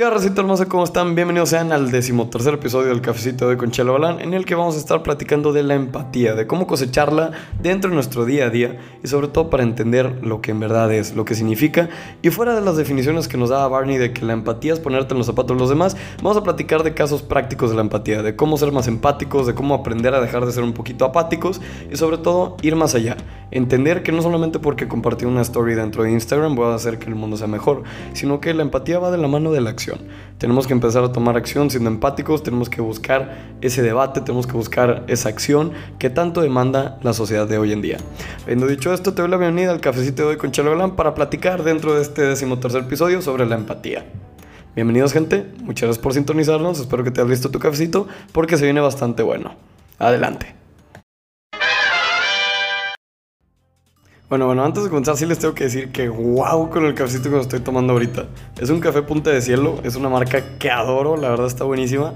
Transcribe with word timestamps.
¿Qué 0.00 0.08
racita 0.08 0.40
hermosa? 0.40 0.64
¿Cómo 0.64 0.84
están? 0.84 1.14
Bienvenidos 1.14 1.50
sean 1.50 1.72
al 1.72 1.90
decimotercer 1.90 2.54
episodio 2.54 2.88
del 2.88 3.02
Cafecito 3.02 3.50
de 3.50 3.58
Conchelo 3.58 3.92
Balán, 3.92 4.18
en 4.22 4.32
el 4.32 4.46
que 4.46 4.54
vamos 4.54 4.76
a 4.76 4.78
estar 4.78 5.02
platicando 5.02 5.52
de 5.52 5.62
la 5.62 5.74
empatía, 5.74 6.34
de 6.34 6.46
cómo 6.46 6.66
cosecharla 6.66 7.32
dentro 7.60 7.90
de 7.90 7.96
nuestro 7.96 8.24
día 8.24 8.46
a 8.46 8.48
día 8.48 8.78
y 9.04 9.08
sobre 9.08 9.28
todo 9.28 9.50
para 9.50 9.62
entender 9.62 10.24
lo 10.24 10.40
que 10.40 10.52
en 10.52 10.60
verdad 10.60 10.90
es, 10.90 11.14
lo 11.14 11.26
que 11.26 11.34
significa 11.34 11.90
y 12.22 12.30
fuera 12.30 12.54
de 12.54 12.62
las 12.62 12.78
definiciones 12.78 13.28
que 13.28 13.36
nos 13.36 13.50
daba 13.50 13.68
Barney 13.68 13.98
de 13.98 14.14
que 14.14 14.24
la 14.24 14.32
empatía 14.32 14.72
es 14.72 14.80
ponerte 14.80 15.12
en 15.12 15.18
los 15.18 15.26
zapatos 15.26 15.54
de 15.54 15.60
los 15.60 15.68
demás, 15.68 15.98
vamos 16.22 16.38
a 16.38 16.44
platicar 16.44 16.82
de 16.82 16.94
casos 16.94 17.20
prácticos 17.20 17.68
de 17.68 17.76
la 17.76 17.82
empatía, 17.82 18.22
de 18.22 18.34
cómo 18.34 18.56
ser 18.56 18.72
más 18.72 18.88
empáticos, 18.88 19.46
de 19.46 19.54
cómo 19.54 19.74
aprender 19.74 20.14
a 20.14 20.22
dejar 20.22 20.46
de 20.46 20.52
ser 20.52 20.64
un 20.64 20.72
poquito 20.72 21.04
apáticos 21.04 21.60
y 21.92 21.98
sobre 21.98 22.16
todo 22.16 22.56
ir 22.62 22.74
más 22.74 22.94
allá. 22.94 23.18
Entender 23.50 24.02
que 24.02 24.12
no 24.12 24.22
solamente 24.22 24.60
porque 24.60 24.88
compartí 24.88 25.26
una 25.26 25.42
story 25.42 25.74
dentro 25.74 26.04
de 26.04 26.12
Instagram 26.12 26.54
voy 26.54 26.68
a 26.68 26.74
hacer 26.74 26.98
que 26.98 27.06
el 27.06 27.16
mundo 27.16 27.36
sea 27.36 27.48
mejor, 27.48 27.82
sino 28.14 28.40
que 28.40 28.54
la 28.54 28.62
empatía 28.62 28.98
va 28.98 29.10
de 29.10 29.18
la 29.18 29.28
mano 29.28 29.52
de 29.52 29.60
la 29.60 29.68
acción. 29.68 29.89
Tenemos 30.38 30.66
que 30.66 30.72
empezar 30.72 31.04
a 31.04 31.12
tomar 31.12 31.36
acción 31.36 31.70
siendo 31.70 31.90
empáticos, 31.90 32.42
tenemos 32.42 32.70
que 32.70 32.80
buscar 32.80 33.36
ese 33.60 33.82
debate, 33.82 34.20
tenemos 34.20 34.46
que 34.46 34.54
buscar 34.54 35.04
esa 35.06 35.28
acción 35.28 35.72
que 35.98 36.10
tanto 36.10 36.40
demanda 36.40 36.98
la 37.02 37.12
sociedad 37.12 37.46
de 37.46 37.58
hoy 37.58 37.72
en 37.72 37.82
día. 37.82 37.98
Habiendo 38.42 38.66
dicho 38.66 38.92
esto, 38.92 39.12
te 39.12 39.22
doy 39.22 39.30
la 39.30 39.36
bienvenida 39.36 39.70
al 39.72 39.80
cafecito 39.80 40.22
de 40.22 40.28
hoy 40.30 40.36
con 40.36 40.50
Chelo 40.50 40.70
Galán 40.70 40.96
para 40.96 41.14
platicar 41.14 41.62
dentro 41.62 41.94
de 41.94 42.02
este 42.02 42.22
decimotercer 42.22 42.82
episodio 42.82 43.22
sobre 43.22 43.46
la 43.46 43.56
empatía. 43.56 44.04
Bienvenidos 44.74 45.12
gente, 45.12 45.46
muchas 45.62 45.88
gracias 45.88 46.02
por 46.02 46.14
sintonizarnos, 46.14 46.78
espero 46.78 47.02
que 47.04 47.10
te 47.10 47.20
hayas 47.20 47.30
listo 47.30 47.50
tu 47.50 47.58
cafecito 47.58 48.06
porque 48.32 48.56
se 48.56 48.64
viene 48.64 48.80
bastante 48.80 49.22
bueno. 49.22 49.54
Adelante. 49.98 50.59
Bueno, 54.30 54.46
bueno, 54.46 54.64
antes 54.64 54.84
de 54.84 54.90
comenzar 54.90 55.16
sí 55.16 55.26
les 55.26 55.40
tengo 55.40 55.54
que 55.54 55.64
decir 55.64 55.90
que 55.90 56.08
wow 56.08 56.70
con 56.70 56.84
el 56.84 56.94
cafecito 56.94 57.24
que 57.30 57.34
me 57.34 57.40
estoy 57.40 57.58
tomando 57.58 57.94
ahorita. 57.94 58.26
Es 58.60 58.70
un 58.70 58.78
café 58.78 59.02
punta 59.02 59.30
de 59.30 59.42
cielo, 59.42 59.80
es 59.82 59.96
una 59.96 60.08
marca 60.08 60.56
que 60.56 60.70
adoro, 60.70 61.16
la 61.16 61.30
verdad 61.30 61.48
está 61.48 61.64
buenísima 61.64 62.14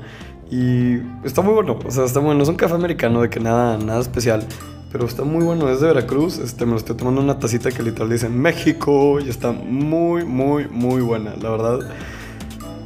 y 0.48 0.98
está 1.24 1.42
muy 1.42 1.54
bueno, 1.54 1.76
o 1.84 1.90
sea, 1.90 2.04
está 2.04 2.20
bueno, 2.20 2.40
es 2.40 2.48
un 2.48 2.54
café 2.54 2.74
americano 2.74 3.20
de 3.20 3.30
que 3.30 3.40
nada, 3.40 3.78
nada 3.78 4.00
especial, 4.00 4.46
pero 4.92 5.06
está 5.06 5.24
muy 5.24 5.44
bueno, 5.44 5.68
es 5.68 5.80
de 5.80 5.88
Veracruz, 5.88 6.38
este, 6.38 6.64
me 6.64 6.70
lo 6.70 6.76
estoy 6.76 6.96
tomando 6.96 7.20
una 7.20 7.40
tacita 7.40 7.72
que 7.72 7.82
literal 7.82 8.08
dice 8.08 8.28
México 8.28 9.18
y 9.18 9.28
está 9.28 9.50
muy, 9.50 10.24
muy, 10.24 10.68
muy 10.68 11.02
buena, 11.02 11.34
la 11.42 11.50
verdad. 11.50 11.80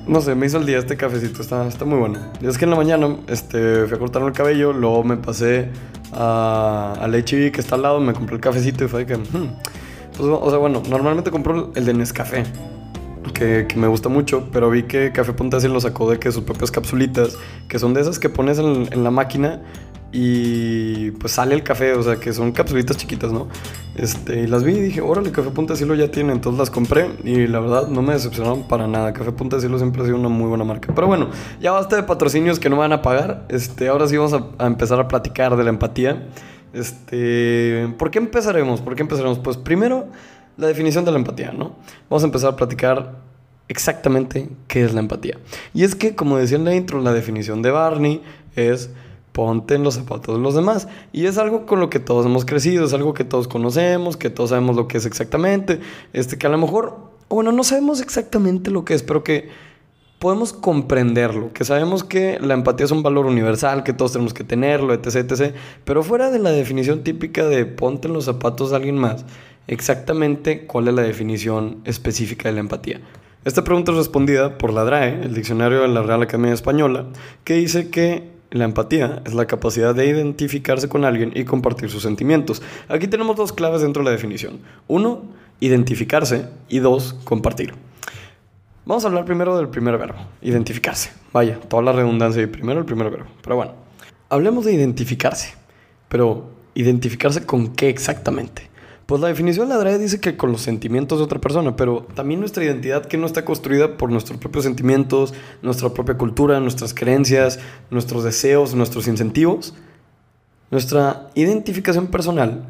No 0.07 0.23
sé, 0.23 0.35
me 0.37 0.47
hizo 0.47 0.57
el 0.57 0.65
día 0.65 0.79
este 0.79 0.97
cafecito, 0.97 1.43
está, 1.43 1.69
está 1.69 1.85
muy 1.85 1.99
bueno. 1.99 2.19
Y 2.41 2.47
es 2.47 2.57
que 2.57 2.65
en 2.65 2.71
la 2.71 2.77
mañana 2.77 3.15
este, 3.27 3.85
fui 3.85 3.95
a 3.95 3.99
cortarme 3.99 4.29
el 4.29 4.35
cabello, 4.35 4.73
luego 4.73 5.05
me 5.05 5.19
pasé 5.19 5.69
a, 6.13 6.95
a 7.01 7.09
la 7.09 7.23
que 7.23 7.53
está 7.57 7.75
al 7.75 7.83
lado, 7.83 8.01
me 8.01 8.13
compré 8.13 8.37
el 8.37 8.41
cafecito 8.41 8.85
y 8.85 8.89
fue 8.89 9.07
que, 9.07 9.17
hmm, 9.17 9.49
pues, 10.17 10.21
o 10.21 10.51
sea, 10.51 10.59
bueno, 10.59 10.83
normalmente 10.89 11.31
compro 11.31 11.73
el 11.75 11.85
de 11.85 11.95
Nescafé, 11.95 12.45
que, 13.35 13.67
que, 13.69 13.77
me 13.77 13.87
gusta 13.87 14.09
mucho, 14.09 14.49
pero 14.53 14.71
vi 14.71 14.85
que 14.85 15.13
Café 15.13 15.33
Punta 15.33 15.59
lo 15.59 15.81
sacó 15.81 16.11
de 16.11 16.19
que 16.19 16.33
sus 16.33 16.45
propias 16.45 16.71
capsulitas, 16.71 17.37
que 17.69 17.79
son 17.79 17.95
de 17.95 18.01
esas 18.01 18.19
que 18.19 18.29
pones 18.29 18.59
en 18.59 19.05
la 19.05 19.11
máquina 19.11 19.61
y 20.11 21.11
pues 21.13 21.35
sale 21.35 21.55
el 21.55 21.63
café, 21.63 21.93
o 21.93 22.03
sea 22.03 22.17
que 22.17 22.33
son 22.33 22.53
capsulitas 22.53 22.97
chiquitas, 22.97 23.31
¿no? 23.31 23.49
Este, 23.95 24.41
y 24.41 24.47
las 24.47 24.65
vi 24.65 24.73
y 24.73 24.81
dije, 24.81 25.01
órale, 25.01 25.33
Café 25.33 25.51
Punta 25.51 25.77
Cielo 25.77 25.95
ya 25.95 26.11
tiene, 26.11 26.33
entonces 26.33 26.59
las 26.59 26.71
compré 26.71 27.11
y 27.25 27.47
la 27.47 27.61
verdad 27.61 27.89
no 27.89 28.01
me 28.01 28.15
decepcionaron 28.15 28.69
para 28.69 28.87
nada. 28.87 29.13
Café 29.13 29.33
Punta 29.33 29.61
Cielo 29.61 29.77
siempre 29.79 30.03
ha 30.03 30.05
sido 30.05 30.17
una 30.17 30.29
muy 30.29 30.47
buena 30.47 30.65
marca. 30.65 30.93
Pero 30.95 31.09
bueno, 31.09 31.29
ya 31.61 31.73
basta 31.73 31.97
de 31.97 32.05
patrocinios 32.05 32.59
que 32.59 32.71
no 32.71 32.77
me 32.77 32.81
van 32.81 32.93
a 32.93 33.03
pagar. 33.03 33.45
Este, 33.49 33.89
ahora 33.89 34.07
sí 34.07 34.17
vamos 34.17 34.33
a, 34.33 34.47
a 34.59 34.67
empezar 34.67 35.01
a 35.01 35.09
platicar 35.09 35.57
de 35.57 35.65
la 35.65 35.71
empatía. 35.71 36.29
Este, 36.73 37.93
¿por 37.99 38.11
qué 38.11 38.19
empezaremos? 38.19 38.81
¿Por 38.81 38.95
qué 38.95 39.03
empezaremos? 39.03 39.39
Pues 39.41 39.57
primero, 39.57 40.07
la 40.57 40.69
definición 40.69 41.05
de 41.05 41.11
la 41.11 41.19
empatía, 41.19 41.53
¿no? 41.53 41.77
Vamos 42.09 42.23
a 42.23 42.27
empezar 42.27 42.53
a 42.53 42.57
platicar 42.57 43.17
exactamente 43.69 44.49
qué 44.67 44.85
es 44.85 44.95
la 44.95 45.01
empatía. 45.01 45.39
Y 45.75 45.85
es 45.85 45.95
que, 45.95 46.15
como 46.15 46.39
decía 46.39 46.57
en 46.57 46.65
la 46.65 46.75
intro, 46.75 47.01
la 47.01 47.13
definición 47.13 47.63
de 47.63 47.71
Barney 47.71 48.23
es 48.57 48.91
ponte 49.39 49.77
en 49.77 49.85
los 49.85 49.95
zapatos 49.95 50.37
de 50.37 50.43
los 50.43 50.57
demás. 50.57 50.89
Y 51.13 51.27
es 51.27 51.39
algo 51.39 51.65
con 51.65 51.79
lo 51.79 51.89
que 51.89 52.01
todos 52.01 52.27
hemos 52.27 52.45
crecido, 52.45 52.85
es 52.85 52.93
algo 52.93 53.15
que 53.15 53.23
todos 53.23 53.47
conocemos, 53.47 54.17
que 54.17 54.31
todos 54.31 54.51
sabemos 54.51 54.75
lo 54.75 54.89
que 54.89 54.99
es 54.99 55.07
exactamente, 55.07 55.79
este 56.13 56.39
que 56.39 56.49
a 56.49 56.51
lo 56.51 56.59
mejor, 56.59 56.97
bueno, 57.29 57.53
no 57.53 57.63
sabemos 57.63 58.01
exactamente 58.01 58.73
lo 58.73 58.85
que 58.85 58.95
es, 58.95 59.05
pero 59.05 59.23
que 59.23 59.49
podemos 60.19 60.53
comprenderlo, 60.53 61.53
que 61.53 61.65
sabemos 61.65 62.03
que 62.03 62.41
la 62.41 62.55
empatía 62.55 62.87
es 62.87 62.91
un 62.91 63.05
valor 63.05 63.27
universal, 63.27 63.85
que 63.85 63.93
todos 63.93 64.11
tenemos 64.11 64.35
que 64.35 64.43
tenerlo, 64.43 64.93
etc, 64.93 65.31
etc. 65.31 65.55
Pero 65.85 66.03
fuera 66.03 66.33
de 66.33 66.41
la 66.41 66.51
definición 66.51 67.05
típica 67.05 67.47
de 67.47 67.65
ponte 67.65 68.09
en 68.09 68.15
los 68.15 68.25
zapatos 68.25 68.71
de 68.71 68.77
alguien 68.77 68.99
más, 68.99 69.25
exactamente 69.69 70.67
cuál 70.67 70.89
es 70.89 70.95
la 70.95 71.03
definición 71.03 71.77
específica 71.85 72.49
de 72.49 72.55
la 72.55 72.61
empatía. 72.61 73.01
Esta 73.45 73.63
pregunta 73.63 73.93
es 73.93 73.99
respondida 73.99 74.59
por 74.59 74.73
la 74.73 74.83
DRAE, 74.83 75.23
el 75.23 75.33
diccionario 75.33 75.83
de 75.83 75.89
la 75.89 76.03
Real 76.03 76.23
Academia 76.23 76.53
Española, 76.53 77.07
que 77.45 77.55
dice 77.55 77.89
que 77.89 78.37
la 78.51 78.65
empatía 78.65 79.23
es 79.27 79.35
la 79.35 79.47
capacidad 79.47 79.95
de 79.95 80.07
identificarse 80.07 80.89
con 80.89 81.05
alguien 81.05 81.33
y 81.35 81.45
compartir 81.45 81.91
sus 81.91 82.03
sentimientos. 82.03 82.63
Aquí 82.89 83.07
tenemos 83.07 83.37
dos 83.37 83.53
claves 83.53 83.83
dentro 83.83 84.03
de 84.03 84.07
la 84.07 84.13
definición. 84.13 84.61
Uno, 84.87 85.23
identificarse 85.61 86.47
y 86.69 86.79
dos, 86.79 87.15
compartir. 87.25 87.75
Vamos 88.87 89.05
a 89.05 89.09
hablar 89.09 89.27
primero 89.27 89.57
del 89.57 89.69
primer 89.69 89.99
verbo, 89.99 90.19
identificarse. 90.41 91.11
Vaya, 91.33 91.61
toda 91.61 91.83
la 91.83 91.93
redundancia 91.93 92.43
y 92.43 92.47
primero 92.47 92.81
el 92.81 92.87
primer 92.87 93.11
verbo. 93.11 93.27
Pero 93.43 93.57
bueno, 93.57 93.73
hablemos 94.31 94.65
de 94.65 94.73
identificarse. 94.73 95.55
Pero, 96.09 96.51
¿identificarse 96.75 97.45
con 97.45 97.75
qué 97.75 97.91
exactamente? 97.91 98.68
Pues 99.09 99.23
la 99.23 99.29
definición 99.29 99.71
de 99.71 99.75
la 99.75 99.81
DRAE 99.81 99.97
dice 99.97 100.21
que 100.21 100.37
con 100.37 100.53
los 100.53 100.61
sentimientos 100.61 101.17
de 101.17 101.25
otra 101.25 101.41
persona, 101.41 101.77
pero 101.77 102.07
también 102.15 102.41
nuestra 102.41 102.63
identidad 102.63 103.07
que 103.07 103.17
no 103.17 103.25
está 103.25 103.43
construida 103.43 103.97
por 103.97 104.13
nuestros 104.13 104.39
propios 104.39 104.65
sentimientos, 104.65 105.33
nuestra 105.63 105.89
propia 105.89 106.19
cultura, 106.19 106.61
nuestras 106.61 106.93
creencias, 106.93 107.59
nuestros 107.91 108.23
deseos, 108.23 108.75
nuestros 108.75 109.09
incentivos. 109.09 109.73
Nuestra 110.71 111.31
identificación 111.35 112.09
personal 112.09 112.67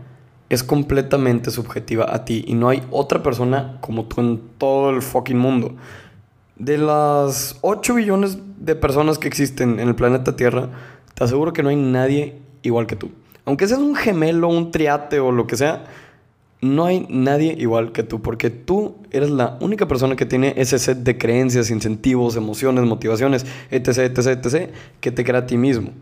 es 0.49 0.63
completamente 0.63 1.51
subjetiva 1.51 2.15
a 2.15 2.25
ti 2.25 2.45
y 2.47 2.55
no 2.55 2.69
hay 2.69 2.85
otra 2.93 3.21
persona 3.21 3.79
como 3.81 4.05
tú 4.05 4.21
en 4.21 4.41
todo 4.59 4.91
el 4.91 5.03
fucking 5.03 5.39
mundo. 5.39 5.75
De 6.55 6.79
las 6.79 7.59
8 7.63 7.95
billones 7.95 8.39
de 8.61 8.77
personas 8.77 9.19
que 9.19 9.27
existen 9.27 9.81
en 9.81 9.89
el 9.89 9.97
planeta 9.97 10.37
Tierra, 10.37 10.69
te 11.15 11.25
aseguro 11.25 11.53
que 11.53 11.65
no 11.65 11.71
hay 11.71 11.77
nadie 11.77 12.41
igual 12.63 12.87
que 12.87 12.95
tú. 12.95 13.11
Aunque 13.45 13.67
seas 13.67 13.81
un 13.81 13.97
gemelo, 13.97 14.47
un 14.47 14.71
triate 14.71 15.19
o 15.19 15.33
lo 15.33 15.49
que 15.49 15.57
sea, 15.57 15.83
no 16.61 16.85
hay 16.87 17.07
nadie 17.09 17.55
igual 17.59 17.93
que 17.93 18.03
tú, 18.03 18.21
porque 18.21 18.51
tú 18.51 18.97
eres 19.11 19.31
la 19.31 19.57
única 19.61 19.87
persona 19.87 20.17
que 20.17 20.27
tiene 20.27 20.55
ese 20.57 20.79
set 20.79 20.99
de 20.99 21.17
creencias, 21.17 21.71
incentivos, 21.71 22.37
emociones, 22.37 22.85
motivaciones, 22.85 23.47
etc., 23.71 23.99
etc., 23.99 24.45
etc., 24.45 24.71
que 25.01 25.13
te 25.13 25.25
crea 25.25 25.41
a 25.41 25.47
ti 25.47 25.57
mismo. 25.57 25.93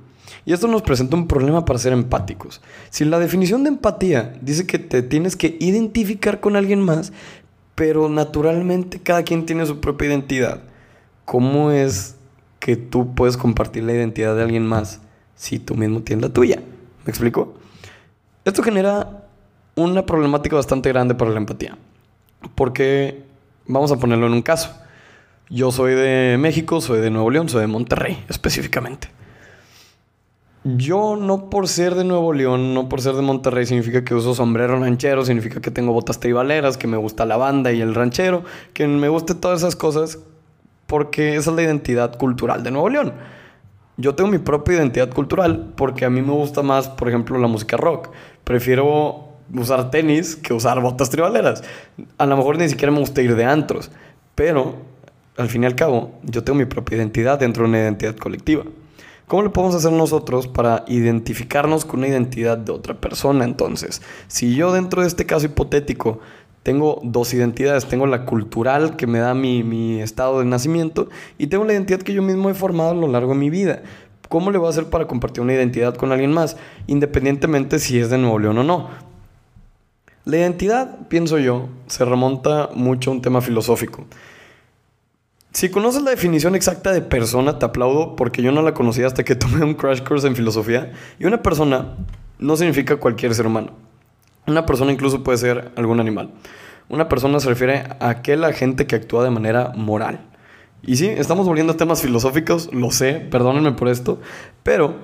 Y 0.47 0.53
esto 0.53 0.69
nos 0.69 0.83
presenta 0.83 1.17
un 1.17 1.27
problema 1.27 1.65
para 1.65 1.78
ser 1.78 1.93
empáticos. 1.93 2.62
Si 2.91 3.05
la 3.05 3.19
definición 3.19 3.65
de 3.65 3.71
empatía 3.71 4.34
dice 4.41 4.67
que 4.67 4.78
te 4.78 5.03
tienes 5.03 5.37
que 5.37 5.56
identificar 5.61 6.41
con 6.41 6.56
alguien 6.56 6.81
más, 6.81 7.12
pero 7.75 8.09
naturalmente 8.09 9.00
cada 9.00 9.25
quien 9.25 9.44
tiene 9.44 9.67
su 9.67 9.81
propia 9.81 10.09
identidad, 10.09 10.62
¿cómo 11.25 11.71
es 11.73 12.17
que 12.61 12.77
tú 12.77 13.15
puedes 13.15 13.37
compartir 13.37 13.83
la 13.84 13.93
identidad 13.93 14.34
de 14.34 14.43
alguien 14.43 14.67
más 14.67 15.00
si 15.34 15.59
tú 15.59 15.75
mismo 15.75 16.00
tienes 16.03 16.23
la 16.23 16.33
tuya? 16.33 16.62
¿Me 17.05 17.11
explico? 17.11 17.55
Esto 18.44 18.62
genera 18.62 19.25
una 19.76 20.04
problemática 20.04 20.56
bastante 20.56 20.88
grande 20.88 21.14
para 21.14 21.31
la 21.31 21.38
empatía. 21.38 21.78
Porque, 22.54 23.22
vamos 23.66 23.92
a 23.92 23.97
ponerlo 23.97 24.26
en 24.26 24.32
un 24.32 24.42
caso. 24.42 24.70
Yo 25.48 25.70
soy 25.70 25.94
de 25.94 26.37
México, 26.38 26.81
soy 26.81 27.00
de 27.00 27.10
Nuevo 27.10 27.31
León, 27.31 27.48
soy 27.48 27.60
de 27.60 27.66
Monterrey 27.69 28.25
específicamente. 28.28 29.09
Yo 30.64 31.14
no 31.14 31.48
por 31.48 31.69
ser 31.69 31.94
de 31.94 32.03
Nuevo 32.03 32.32
León, 32.32 32.75
no 32.75 32.88
por 32.88 33.00
ser 33.00 33.14
de 33.14 33.22
Monterrey, 33.22 33.66
significa 33.66 34.04
que 34.04 34.14
uso 34.16 34.34
sombrero 34.34 34.81
ranchero, 34.81 35.25
significa 35.25 35.60
que 35.60 35.70
tengo 35.70 35.93
botas 35.93 36.19
tribaleras, 36.19 36.76
que 36.76 36.88
me 36.88 36.97
gusta 36.97 37.25
la 37.25 37.37
banda 37.37 37.70
y 37.70 37.81
el 37.81 37.94
ranchero, 37.94 38.43
que 38.72 38.88
me 38.88 39.08
guste 39.08 39.37
todas 39.37 39.60
esas 39.60 39.76
cosas, 39.76 40.19
porque 40.88 41.37
esa 41.37 41.50
es 41.50 41.56
la 41.56 41.62
identidad 41.62 42.19
cultural 42.19 42.64
de 42.64 42.73
Nuevo 42.73 42.88
León. 42.88 43.12
Yo 43.96 44.17
tengo 44.17 44.28
mi 44.28 44.38
propia 44.38 44.75
identidad 44.75 45.11
cultural 45.11 45.73
porque 45.76 46.05
a 46.05 46.11
mí 46.11 46.20
me 46.20 46.32
gusta 46.32 46.62
más, 46.62 46.88
por 46.88 47.08
ejemplo, 47.08 47.38
la 47.38 47.46
música 47.46 47.76
rock. 47.76 48.08
Prefiero 48.43 49.25
usar 49.54 49.90
tenis 49.90 50.37
que 50.37 50.52
usar 50.52 50.81
botas 50.81 51.10
tribaleras. 51.10 51.62
A 52.19 52.26
lo 52.26 52.37
mejor 52.37 52.58
ni 52.58 52.69
siquiera 52.69 52.93
me 52.93 53.00
gusta 53.00 53.22
ir 53.22 53.37
de 53.37 53.44
antros, 53.44 53.90
pero 54.34 54.76
al 55.37 55.48
fin 55.48 55.62
y 55.62 55.66
al 55.66 55.75
cabo 55.75 56.12
yo 56.22 56.43
tengo 56.44 56.58
mi 56.58 56.64
propia 56.64 56.96
identidad 56.96 57.38
dentro 57.38 57.62
de 57.64 57.69
una 57.69 57.78
identidad 57.78 58.16
colectiva. 58.16 58.64
¿Cómo 59.26 59.43
le 59.43 59.50
podemos 59.50 59.75
hacer 59.75 59.90
nosotros 59.90 60.46
para 60.46 60.84
identificarnos 60.87 61.84
con 61.84 61.98
una 61.98 62.08
identidad 62.08 62.58
de 62.58 62.70
otra 62.70 62.94
persona 62.94 63.44
entonces? 63.44 64.00
Si 64.28 64.54
yo 64.54 64.72
dentro 64.72 65.02
de 65.02 65.08
este 65.08 65.26
caso 65.26 65.46
hipotético 65.46 66.20
tengo 66.62 67.00
dos 67.02 67.34
identidades, 67.34 67.87
tengo 67.87 68.06
la 68.06 68.25
cultural 68.25 68.96
que 68.96 69.08
me 69.08 69.19
da 69.19 69.34
mi, 69.34 69.64
mi 69.64 70.00
estado 70.00 70.38
de 70.38 70.44
nacimiento 70.44 71.08
y 71.38 71.49
tengo 71.49 71.64
la 71.64 71.72
identidad 71.72 72.02
que 72.02 72.12
yo 72.12 72.22
mismo 72.22 72.50
he 72.50 72.54
formado 72.54 72.90
a 72.90 72.94
lo 72.94 73.08
largo 73.08 73.32
de 73.32 73.38
mi 73.38 73.50
vida. 73.50 73.82
¿Cómo 74.28 74.50
le 74.50 74.58
voy 74.58 74.66
a 74.66 74.70
hacer 74.70 74.90
para 74.90 75.06
compartir 75.06 75.42
una 75.42 75.54
identidad 75.54 75.94
con 75.94 76.12
alguien 76.12 76.32
más? 76.32 76.56
Independientemente 76.87 77.78
si 77.78 77.99
es 77.99 78.10
de 78.10 78.19
Nuevo 78.19 78.38
León 78.38 78.58
o 78.58 78.64
no. 78.64 78.90
La 80.26 80.38
identidad, 80.38 81.06
pienso 81.06 81.38
yo, 81.38 81.69
se 81.87 82.05
remonta 82.05 82.70
mucho 82.75 83.11
a 83.11 83.14
un 83.14 83.23
tema 83.23 83.40
filosófico. 83.40 84.06
Si 85.52 85.69
conoces 85.69 86.02
la 86.02 86.11
definición 86.11 86.56
exacta 86.56 86.90
de 86.90 87.00
persona, 87.00 87.61
te 87.61 87.64
aplaudo 87.64 88.17
porque 88.17 88.43
yo 88.43 88.50
no 88.50 88.61
la 88.62 88.75
conocía 88.75 89.06
hasta 89.06 89.23
que 89.23 89.37
tomé 89.37 89.64
un 89.64 89.75
crash 89.75 90.02
course 90.02 90.26
en 90.26 90.34
filosofía. 90.34 90.93
Y 91.20 91.26
una 91.26 91.44
persona 91.44 91.94
no 92.40 92.56
significa 92.56 92.96
cualquier 92.96 93.37
ser 93.37 93.46
humano. 93.46 93.70
Una 94.49 94.67
persona 94.67 94.90
incluso 94.90 95.23
puede 95.23 95.38
ser 95.38 95.70
algún 95.76 96.00
animal. 96.00 96.32
Una 96.88 97.08
persona 97.08 97.38
se 97.38 97.49
refiere 97.49 97.84
a 98.00 98.08
aquel 98.08 98.43
agente 98.43 98.88
que 98.88 98.96
actúa 98.96 99.23
de 99.23 99.31
manera 99.31 99.75
moral. 99.76 100.26
Y 100.82 100.96
sí, 100.96 101.06
estamos 101.06 101.46
volviendo 101.46 101.75
a 101.75 101.76
temas 101.76 102.02
filosóficos, 102.02 102.69
lo 102.73 102.90
sé, 102.90 103.14
perdónenme 103.31 103.73
por 103.73 103.87
esto, 103.87 104.20
pero 104.64 104.96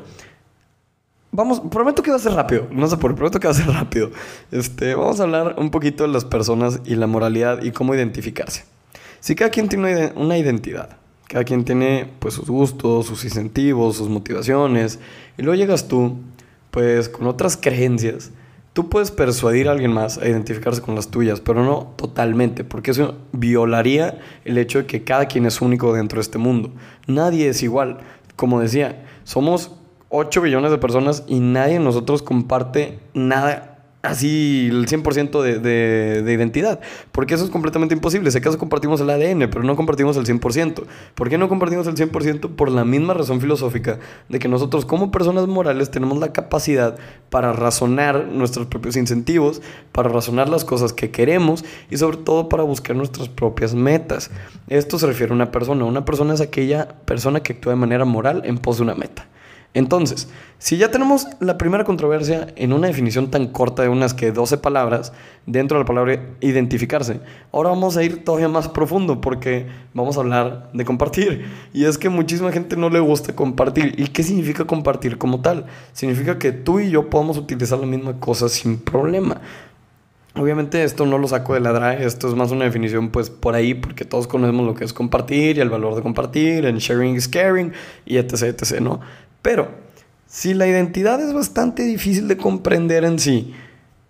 vamos, 1.33 1.61
prometo 1.71 2.03
que 2.03 2.11
va 2.11 2.17
a 2.17 2.21
ser 2.21 2.33
rápido, 2.33 2.69
no 2.71 2.87
sé 2.87 2.97
por 2.97 3.11
qué, 3.11 3.17
prometo 3.17 3.41
que 3.41 3.49
va 3.49 3.53
a 3.53 3.57
ser 3.57 3.67
rápido. 3.67 4.11
Este, 4.53 4.95
vamos 4.95 5.19
a 5.19 5.25
hablar 5.25 5.57
un 5.59 5.71
poquito 5.71 6.05
de 6.05 6.11
las 6.11 6.25
personas 6.25 6.81
y 6.85 6.95
la 6.95 7.07
moralidad 7.07 7.63
y 7.63 7.73
cómo 7.73 7.95
identificarse. 7.95 8.65
Si 9.19 9.35
cada 9.35 9.51
quien 9.51 9.69
tiene 9.69 10.13
una 10.15 10.39
identidad, 10.39 10.97
cada 11.27 11.45
quien 11.45 11.65
tiene 11.65 12.09
pues 12.19 12.35
sus 12.35 12.49
gustos, 12.49 13.07
sus 13.07 13.25
incentivos, 13.25 13.97
sus 13.97 14.09
motivaciones, 14.09 15.01
y 15.37 15.43
luego 15.43 15.57
llegas 15.57 15.89
tú, 15.89 16.17
pues 16.71 17.09
con 17.09 17.27
otras 17.27 17.57
creencias, 17.57 18.31
Tú 18.73 18.89
puedes 18.89 19.11
persuadir 19.11 19.69
a 19.69 19.73
alguien 19.73 19.93
más 19.93 20.17
a 20.17 20.27
identificarse 20.27 20.81
con 20.81 20.95
las 20.95 21.09
tuyas, 21.09 21.41
pero 21.41 21.63
no 21.63 21.93
totalmente, 21.97 22.65
porque 22.65 22.93
eso 22.93 23.17
violaría 23.33 24.19
el 24.47 24.57
hecho 24.57 24.79
de 24.79 24.87
que 24.87 25.05
cada 25.05 25.27
quien 25.27 25.45
es 25.45 25.61
único 25.61 25.93
dentro 25.93 26.17
de 26.17 26.23
este 26.23 26.39
mundo. 26.39 26.73
Nadie 27.07 27.51
es 27.51 27.63
igual. 27.63 27.99
Como 28.35 28.61
decía, 28.61 29.05
somos 29.25 29.73
8 30.13 30.43
billones 30.43 30.71
de 30.71 30.79
personas 30.79 31.25
y 31.27 31.41
nadie 31.41 31.75
de 31.75 31.81
nosotros 31.81 32.23
comparte 32.23 32.99
nada 33.15 33.73
así 34.03 34.69
el 34.71 34.87
100% 34.87 35.41
de, 35.41 35.59
de, 35.59 36.23
de, 36.23 36.33
identidad. 36.33 36.81
Porque 37.13 37.35
eso 37.35 37.45
es 37.45 37.51
completamente 37.51 37.95
imposible. 37.95 38.31
Si 38.31 38.39
acaso 38.39 38.59
compartimos 38.59 39.01
el 39.01 39.09
ADN, 39.09 39.49
pero 39.51 39.63
no 39.63 39.77
compartimos 39.77 40.17
el 40.17 40.27
100%. 40.27 40.85
¿Por 41.15 41.29
qué 41.31 41.39
no 41.39 41.49
compartimos 41.49 41.87
el 41.87 41.95
100%? 41.95 42.57
Por 42.57 42.71
la 42.71 42.85
misma 42.85 43.15
razón 43.15 43.41
filosófica 43.41 44.01
de 44.29 44.39
que 44.39 44.49
nosotros 44.49 44.85
como 44.85 45.11
personas 45.11 45.47
morales 45.47 45.91
tenemos 45.91 46.19
la 46.19 46.33
capacidad 46.33 46.97
para 47.31 47.53
razonar 47.53 48.27
nuestros 48.27 48.67
propios 48.67 48.97
incentivos, 48.97 49.63
para 49.93 50.09
razonar 50.09 50.49
las 50.49 50.65
cosas 50.65 50.93
que 50.93 51.11
queremos 51.11 51.65
y 51.91 51.97
sobre 51.97 52.19
todo 52.19 52.49
para 52.49 52.65
buscar 52.65 52.97
nuestras 52.97 53.29
propias 53.29 53.75
metas. 53.75 54.31
Esto 54.69 54.99
se 54.99 55.07
refiere 55.07 55.33
a 55.33 55.37
una 55.37 55.51
persona. 55.51 55.85
Una 55.85 56.05
persona 56.05 56.35
es 56.35 56.41
aquella 56.41 56.89
persona 57.07 57.41
que 57.41 57.55
actúa 57.55 57.73
de 57.73 57.79
manera 57.79 58.05
moral 58.05 58.43
en 58.45 58.59
pos 58.59 58.77
de 58.77 58.83
una 58.83 58.95
meta. 58.95 59.29
Entonces, 59.75 60.29
si 60.59 60.77
ya 60.77 60.91
tenemos 60.91 61.27
la 61.41 61.57
primera 61.57 61.85
controversia 61.85 62.49
en 62.57 62.75
una 62.75 62.89
definición 62.89 63.31
tan 63.31 63.49
corta 63.49 63.83
de 63.83 63.89
unas 63.89 64.13
que 64.13 64.31
12 64.31 64.59
palabras, 64.59 65.15
dentro 65.47 65.79
de 65.79 65.83
la 65.83 65.87
palabra 65.87 66.21
identificarse, 66.41 67.21
ahora 67.53 67.71
vamos 67.71 67.97
a 67.97 68.05
ir 68.05 68.23
todavía 68.23 68.49
más 68.49 68.69
profundo 68.69 69.23
porque 69.23 69.67
vamos 69.95 70.17
a 70.17 70.21
hablar 70.21 70.71
de 70.75 70.85
compartir. 70.85 71.47
Y 71.73 71.87
es 71.87 71.97
que 71.97 72.11
muchísima 72.11 72.53
gente 72.53 72.77
no 72.77 72.91
le 72.91 73.01
gusta 73.01 73.35
compartir. 73.35 73.95
¿Y 73.97 74.09
qué 74.09 74.23
significa 74.23 74.67
compartir 74.67 75.17
como 75.17 75.41
tal? 75.41 75.65
Significa 75.95 76.39
que 76.39 76.53
tú 76.53 76.79
y 76.79 76.91
yo 76.91 77.09
podemos 77.09 77.39
utilizar 77.39 77.79
la 77.79 77.87
misma 77.87 78.21
cosa 78.21 78.51
sin 78.51 78.79
problema. 78.79 79.41
Obviamente 80.35 80.83
esto 80.83 81.05
no 81.05 81.19
lo 81.19 81.29
saco 81.29 81.53
de 81.53 81.61
la 81.61 81.73
DRAE, 81.73 82.07
esto 82.07 82.27
es 82.27 82.35
más 82.35 82.51
una 82.53 82.65
definición 82.65 83.11
pues 83.11 83.29
por 83.29 83.55
ahí, 83.55 83.75
porque 83.75 84.07
todos 84.07 84.27
conocemos 84.27 84.65
lo 84.65 84.75
que 84.75 84.85
es 84.85 84.95
compartir 84.95 85.59
y 85.59 85.61
el 85.61 85.69
valor 85.69 85.95
de 85.95 86.01
compartir, 86.01 86.65
en 86.65 86.79
sharing 86.79 87.17
is 87.17 87.29
caring 87.29 87.73
y 88.07 88.17
etc, 88.17 88.45
etc, 88.45 88.81
¿no? 88.81 89.01
Pero, 89.43 89.69
si 90.27 90.55
la 90.55 90.67
identidad 90.67 91.21
es 91.21 91.35
bastante 91.35 91.83
difícil 91.83 92.29
de 92.29 92.37
comprender 92.37 93.05
en 93.05 93.19
sí, 93.19 93.55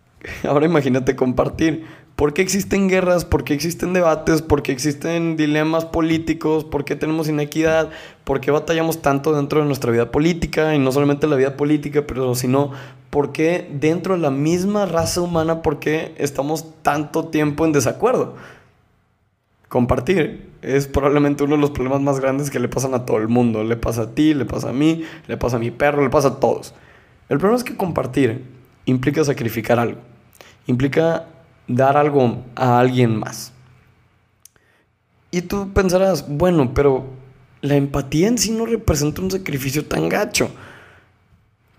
ahora 0.48 0.66
imagínate 0.66 1.16
compartir. 1.16 1.84
¿Por 2.16 2.34
qué 2.34 2.42
existen 2.42 2.88
guerras? 2.88 3.24
¿Por 3.24 3.42
qué 3.42 3.54
existen 3.54 3.94
debates? 3.94 4.42
¿Por 4.42 4.62
qué 4.62 4.70
existen 4.70 5.36
dilemas 5.36 5.86
políticos? 5.86 6.62
¿Por 6.62 6.84
qué 6.84 6.94
tenemos 6.94 7.28
inequidad? 7.28 7.90
¿Por 8.22 8.40
qué 8.40 8.50
batallamos 8.50 9.00
tanto 9.00 9.34
dentro 9.34 9.60
de 9.60 9.66
nuestra 9.66 9.90
vida 9.90 10.12
política? 10.12 10.74
Y 10.74 10.78
no 10.78 10.92
solamente 10.92 11.26
la 11.26 11.36
vida 11.36 11.56
política, 11.56 12.06
pero 12.06 12.34
sino 12.34 12.70
por 13.08 13.32
qué 13.32 13.68
dentro 13.72 14.14
de 14.14 14.20
la 14.20 14.30
misma 14.30 14.86
raza 14.86 15.22
humana, 15.22 15.62
por 15.62 15.78
qué 15.78 16.14
estamos 16.18 16.66
tanto 16.82 17.24
tiempo 17.26 17.64
en 17.64 17.72
desacuerdo 17.72 18.36
compartir 19.72 20.50
es 20.60 20.86
probablemente 20.86 21.44
uno 21.44 21.54
de 21.54 21.62
los 21.62 21.70
problemas 21.70 22.02
más 22.02 22.20
grandes 22.20 22.50
que 22.50 22.60
le 22.60 22.68
pasan 22.68 22.92
a 22.92 23.06
todo 23.06 23.16
el 23.16 23.28
mundo. 23.28 23.64
Le 23.64 23.76
pasa 23.78 24.02
a 24.02 24.14
ti, 24.14 24.34
le 24.34 24.44
pasa 24.44 24.68
a 24.68 24.72
mí, 24.74 25.02
le 25.26 25.38
pasa 25.38 25.56
a 25.56 25.58
mi 25.58 25.70
perro, 25.70 26.02
le 26.02 26.10
pasa 26.10 26.28
a 26.28 26.40
todos. 26.40 26.74
El 27.30 27.38
problema 27.38 27.56
es 27.56 27.64
que 27.64 27.74
compartir 27.74 28.44
implica 28.84 29.24
sacrificar 29.24 29.78
algo. 29.78 29.98
Implica 30.66 31.24
dar 31.66 31.96
algo 31.96 32.44
a 32.54 32.80
alguien 32.80 33.16
más. 33.16 33.54
Y 35.30 35.40
tú 35.40 35.72
pensarás, 35.72 36.28
bueno, 36.28 36.74
pero 36.74 37.06
la 37.62 37.76
empatía 37.76 38.28
en 38.28 38.36
sí 38.36 38.50
no 38.50 38.66
representa 38.66 39.22
un 39.22 39.30
sacrificio 39.30 39.86
tan 39.86 40.10
gacho. 40.10 40.50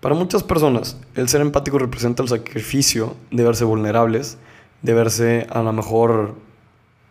Para 0.00 0.16
muchas 0.16 0.42
personas, 0.42 0.98
el 1.14 1.28
ser 1.28 1.42
empático 1.42 1.78
representa 1.78 2.24
el 2.24 2.28
sacrificio 2.28 3.14
de 3.30 3.44
verse 3.44 3.62
vulnerables, 3.62 4.36
de 4.82 4.94
verse 4.94 5.46
a 5.48 5.62
lo 5.62 5.72
mejor 5.72 6.34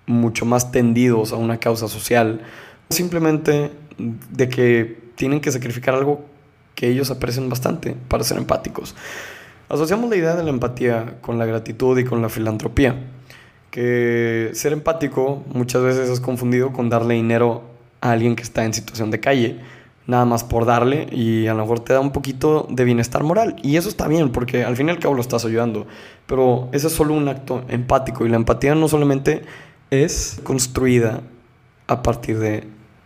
mucho 0.05 0.45
más 0.45 0.71
tendidos 0.71 1.31
a 1.31 1.37
una 1.37 1.57
causa 1.57 1.87
social, 1.87 2.41
simplemente 2.89 3.71
de 3.97 4.49
que 4.49 5.03
tienen 5.15 5.41
que 5.41 5.51
sacrificar 5.51 5.95
algo 5.95 6.25
que 6.75 6.89
ellos 6.89 7.11
aprecian 7.11 7.49
bastante 7.49 7.95
para 8.07 8.23
ser 8.23 8.37
empáticos. 8.37 8.95
Asociamos 9.69 10.09
la 10.09 10.15
idea 10.15 10.35
de 10.35 10.43
la 10.43 10.49
empatía 10.49 11.17
con 11.21 11.37
la 11.37 11.45
gratitud 11.45 11.97
y 11.97 12.03
con 12.03 12.21
la 12.21 12.29
filantropía, 12.29 12.95
que 13.71 14.51
ser 14.53 14.73
empático 14.73 15.43
muchas 15.51 15.81
veces 15.81 16.09
es 16.09 16.19
confundido 16.19 16.71
con 16.73 16.89
darle 16.89 17.15
dinero 17.15 17.63
a 18.01 18.11
alguien 18.11 18.35
que 18.35 18.43
está 18.43 18.65
en 18.65 18.73
situación 18.73 19.09
de 19.09 19.19
calle, 19.19 19.59
nada 20.05 20.25
más 20.25 20.43
por 20.43 20.65
darle 20.65 21.07
y 21.11 21.47
a 21.47 21.53
lo 21.53 21.61
mejor 21.61 21.79
te 21.79 21.93
da 21.93 21.99
un 21.99 22.11
poquito 22.11 22.67
de 22.69 22.83
bienestar 22.83 23.23
moral. 23.23 23.55
Y 23.63 23.77
eso 23.77 23.89
está 23.89 24.07
bien 24.07 24.31
porque 24.31 24.63
al 24.63 24.75
fin 24.75 24.89
y 24.89 24.91
al 24.91 24.99
cabo 24.99 25.15
lo 25.15 25.21
estás 25.21 25.45
ayudando, 25.45 25.87
pero 26.27 26.69
ese 26.71 26.87
es 26.87 26.93
solo 26.93 27.13
un 27.13 27.27
acto 27.27 27.63
empático 27.69 28.25
y 28.25 28.29
la 28.29 28.35
empatía 28.35 28.75
no 28.75 28.87
solamente 28.87 29.43
es 29.93 30.39
construida 30.43 31.21
a 31.87 32.01
partir 32.01 32.39
de 32.39 32.63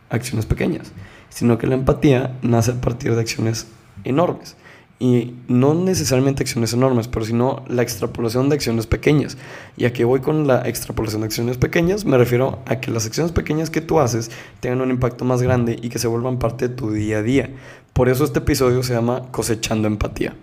acciones 0.10 0.46
pequeñas, 0.46 0.92
sino 1.30 1.58
que 1.58 1.68
la 1.68 1.76
empatía 1.76 2.38
nace 2.42 2.72
a 2.72 2.82
partir 2.82 3.14
de 3.14 3.22
acciones 3.22 3.68
enormes. 4.04 4.56
Y 5.00 5.36
no 5.48 5.76
necesariamente 5.76 6.42
acciones 6.42 6.74
enormes, 6.74 7.08
pero 7.08 7.24
sino 7.24 7.64
la 7.68 7.84
extrapolación 7.84 8.50
de 8.50 8.56
acciones 8.56 8.88
pequeñas. 8.88 9.38
Y 9.76 9.86
a 9.86 9.94
voy 10.06 10.22
con 10.22 10.48
la 10.48 10.68
extrapolación 10.68 11.22
de 11.22 11.28
acciones 11.28 11.58
pequeñas, 11.58 12.04
me 12.04 12.18
refiero 12.18 12.64
a 12.66 12.80
que 12.80 12.90
las 12.90 13.06
acciones 13.06 13.32
pequeñas 13.32 13.70
que 13.70 13.82
tú 13.82 14.00
haces 14.00 14.32
tengan 14.60 14.82
un 14.82 14.90
impacto 14.90 15.24
más 15.24 15.44
grande 15.44 15.78
y 15.80 15.90
que 15.90 16.00
se 16.00 16.08
vuelvan 16.08 16.40
parte 16.40 16.70
de 16.70 16.76
tu 16.76 16.92
día 16.92 17.20
a 17.20 17.22
día. 17.22 17.52
Por 17.94 18.10
eso 18.10 18.24
este 18.24 18.40
episodio 18.40 18.82
se 18.82 18.94
llama 18.94 19.32
Cosechando 19.32 19.88
Empatía. 19.88 20.34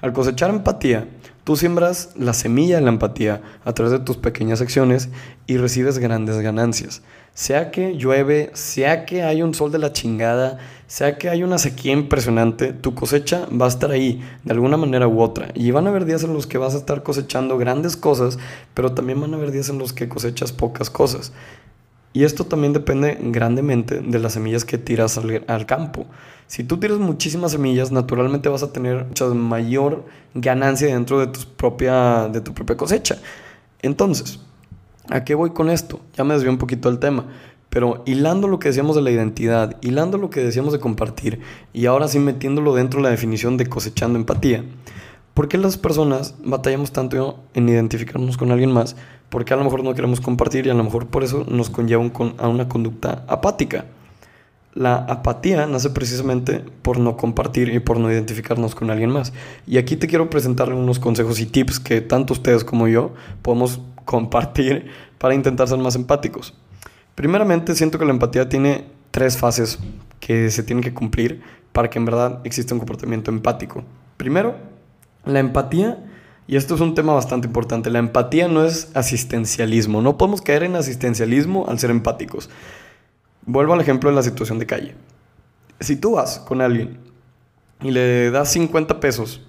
Al 0.00 0.12
cosechar 0.12 0.50
empatía, 0.50 1.06
Tú 1.44 1.56
siembras 1.56 2.10
la 2.16 2.34
semilla 2.34 2.76
de 2.76 2.82
la 2.82 2.90
empatía 2.90 3.42
a 3.64 3.72
través 3.72 3.90
de 3.90 3.98
tus 3.98 4.16
pequeñas 4.16 4.60
acciones 4.60 5.08
y 5.48 5.56
recibes 5.56 5.98
grandes 5.98 6.38
ganancias. 6.38 7.02
Sea 7.34 7.72
que 7.72 7.96
llueve, 7.96 8.50
sea 8.54 9.06
que 9.06 9.24
hay 9.24 9.42
un 9.42 9.52
sol 9.52 9.72
de 9.72 9.80
la 9.80 9.92
chingada, 9.92 10.58
sea 10.86 11.18
que 11.18 11.30
hay 11.30 11.42
una 11.42 11.58
sequía 11.58 11.94
impresionante, 11.94 12.72
tu 12.72 12.94
cosecha 12.94 13.48
va 13.48 13.64
a 13.64 13.70
estar 13.70 13.90
ahí 13.90 14.22
de 14.44 14.52
alguna 14.52 14.76
manera 14.76 15.08
u 15.08 15.20
otra. 15.20 15.48
Y 15.54 15.72
van 15.72 15.86
a 15.88 15.90
haber 15.90 16.04
días 16.04 16.22
en 16.22 16.32
los 16.32 16.46
que 16.46 16.58
vas 16.58 16.74
a 16.74 16.78
estar 16.78 17.02
cosechando 17.02 17.58
grandes 17.58 17.96
cosas, 17.96 18.38
pero 18.74 18.92
también 18.92 19.20
van 19.20 19.34
a 19.34 19.36
haber 19.36 19.50
días 19.50 19.68
en 19.68 19.78
los 19.78 19.92
que 19.92 20.08
cosechas 20.08 20.52
pocas 20.52 20.90
cosas. 20.90 21.32
Y 22.12 22.24
esto 22.24 22.44
también 22.44 22.72
depende 22.72 23.18
grandemente 23.20 24.00
de 24.00 24.18
las 24.18 24.34
semillas 24.34 24.64
que 24.64 24.76
tiras 24.76 25.18
al, 25.18 25.66
campo. 25.66 26.06
Si 26.46 26.62
tú 26.62 26.78
tiras 26.78 26.98
muchísimas 26.98 27.52
semillas, 27.52 27.90
naturalmente 27.90 28.48
vas 28.50 28.62
a 28.62 28.72
tener 28.72 29.06
mucha 29.06 29.26
mayor 29.26 30.04
ganancia 30.34 30.88
dentro 30.88 31.20
de, 31.20 31.28
tu 31.28 31.40
propia 31.56 32.30
cosecha. 32.76 33.18
Entonces, 33.80 34.40
¿a 35.08 35.24
qué 35.24 35.34
voy 35.34 35.50
con 35.50 35.70
esto? 35.70 36.00
Ya 36.14 36.24
me 36.24 36.34
desvió 36.34 36.50
un 36.50 36.58
poquito 36.58 36.90
del 36.90 36.98
tema. 36.98 37.24
Pero 37.72 38.02
hilando 38.04 38.48
lo 38.48 38.58
que 38.58 38.68
decíamos 38.68 38.96
de 38.96 39.00
la 39.00 39.10
identidad, 39.10 39.78
hilando 39.80 40.18
lo 40.18 40.28
que 40.28 40.44
decíamos 40.44 40.74
de 40.74 40.78
compartir, 40.78 41.40
y 41.72 41.86
ahora 41.86 42.06
sí 42.06 42.18
metiéndolo 42.18 42.74
dentro 42.74 42.98
de 42.98 43.04
la 43.04 43.10
definición 43.10 43.56
de 43.56 43.66
cosechando 43.66 44.18
empatía, 44.18 44.62
¿por 45.32 45.48
qué 45.48 45.56
las 45.56 45.78
personas 45.78 46.34
batallamos 46.44 46.92
tanto 46.92 47.40
en 47.54 47.70
identificarnos 47.70 48.36
con 48.36 48.50
alguien 48.50 48.72
más? 48.72 48.94
Porque 49.32 49.54
a 49.54 49.56
lo 49.56 49.64
mejor 49.64 49.82
no 49.82 49.94
queremos 49.94 50.20
compartir 50.20 50.66
y 50.66 50.70
a 50.70 50.74
lo 50.74 50.84
mejor 50.84 51.06
por 51.06 51.24
eso 51.24 51.46
nos 51.48 51.70
conlleva 51.70 52.04
a 52.36 52.48
una 52.48 52.68
conducta 52.68 53.24
apática. 53.26 53.86
La 54.74 54.96
apatía 54.96 55.66
nace 55.66 55.88
precisamente 55.88 56.62
por 56.82 56.98
no 56.98 57.16
compartir 57.16 57.70
y 57.70 57.78
por 57.78 57.98
no 57.98 58.12
identificarnos 58.12 58.74
con 58.74 58.90
alguien 58.90 59.08
más. 59.08 59.32
Y 59.66 59.78
aquí 59.78 59.96
te 59.96 60.06
quiero 60.06 60.28
presentar 60.28 60.70
unos 60.74 60.98
consejos 60.98 61.40
y 61.40 61.46
tips 61.46 61.80
que 61.80 62.02
tanto 62.02 62.34
ustedes 62.34 62.62
como 62.62 62.88
yo 62.88 63.14
podemos 63.40 63.80
compartir 64.04 64.90
para 65.16 65.34
intentar 65.34 65.66
ser 65.66 65.78
más 65.78 65.96
empáticos. 65.96 66.52
Primeramente, 67.14 67.74
siento 67.74 67.98
que 67.98 68.04
la 68.04 68.10
empatía 68.10 68.50
tiene 68.50 68.84
tres 69.12 69.38
fases 69.38 69.78
que 70.20 70.50
se 70.50 70.62
tienen 70.62 70.84
que 70.84 70.92
cumplir 70.92 71.40
para 71.72 71.88
que 71.88 71.98
en 71.98 72.04
verdad 72.04 72.42
exista 72.44 72.74
un 72.74 72.80
comportamiento 72.80 73.30
empático. 73.30 73.82
Primero, 74.18 74.56
la 75.24 75.40
empatía 75.40 76.04
y 76.46 76.56
esto 76.56 76.74
es 76.74 76.80
un 76.80 76.94
tema 76.94 77.14
bastante 77.14 77.46
importante. 77.46 77.90
La 77.90 77.98
empatía 77.98 78.48
no 78.48 78.64
es 78.64 78.90
asistencialismo. 78.94 80.02
No 80.02 80.18
podemos 80.18 80.42
caer 80.42 80.64
en 80.64 80.76
asistencialismo 80.76 81.66
al 81.68 81.78
ser 81.78 81.90
empáticos. 81.90 82.50
Vuelvo 83.46 83.74
al 83.74 83.80
ejemplo 83.80 84.10
de 84.10 84.16
la 84.16 84.22
situación 84.22 84.58
de 84.58 84.66
calle. 84.66 84.94
Si 85.80 85.96
tú 85.96 86.12
vas 86.12 86.40
con 86.40 86.60
alguien 86.60 86.98
y 87.80 87.90
le 87.90 88.30
das 88.30 88.52
50 88.52 89.00
pesos, 89.00 89.40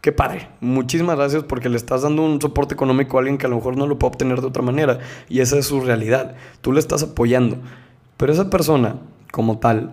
qué 0.00 0.12
padre. 0.12 0.48
Muchísimas 0.60 1.16
gracias 1.16 1.44
porque 1.44 1.68
le 1.68 1.76
estás 1.76 2.02
dando 2.02 2.22
un 2.22 2.40
soporte 2.40 2.74
económico 2.74 3.16
a 3.16 3.20
alguien 3.20 3.38
que 3.38 3.46
a 3.46 3.48
lo 3.48 3.56
mejor 3.56 3.76
no 3.76 3.86
lo 3.86 3.98
puede 3.98 4.12
obtener 4.12 4.40
de 4.40 4.48
otra 4.48 4.62
manera. 4.62 4.98
Y 5.28 5.40
esa 5.40 5.58
es 5.58 5.66
su 5.66 5.80
realidad. 5.80 6.34
Tú 6.60 6.72
le 6.72 6.80
estás 6.80 7.04
apoyando. 7.04 7.58
Pero 8.16 8.32
esa 8.32 8.50
persona, 8.50 8.96
como 9.30 9.58
tal, 9.58 9.92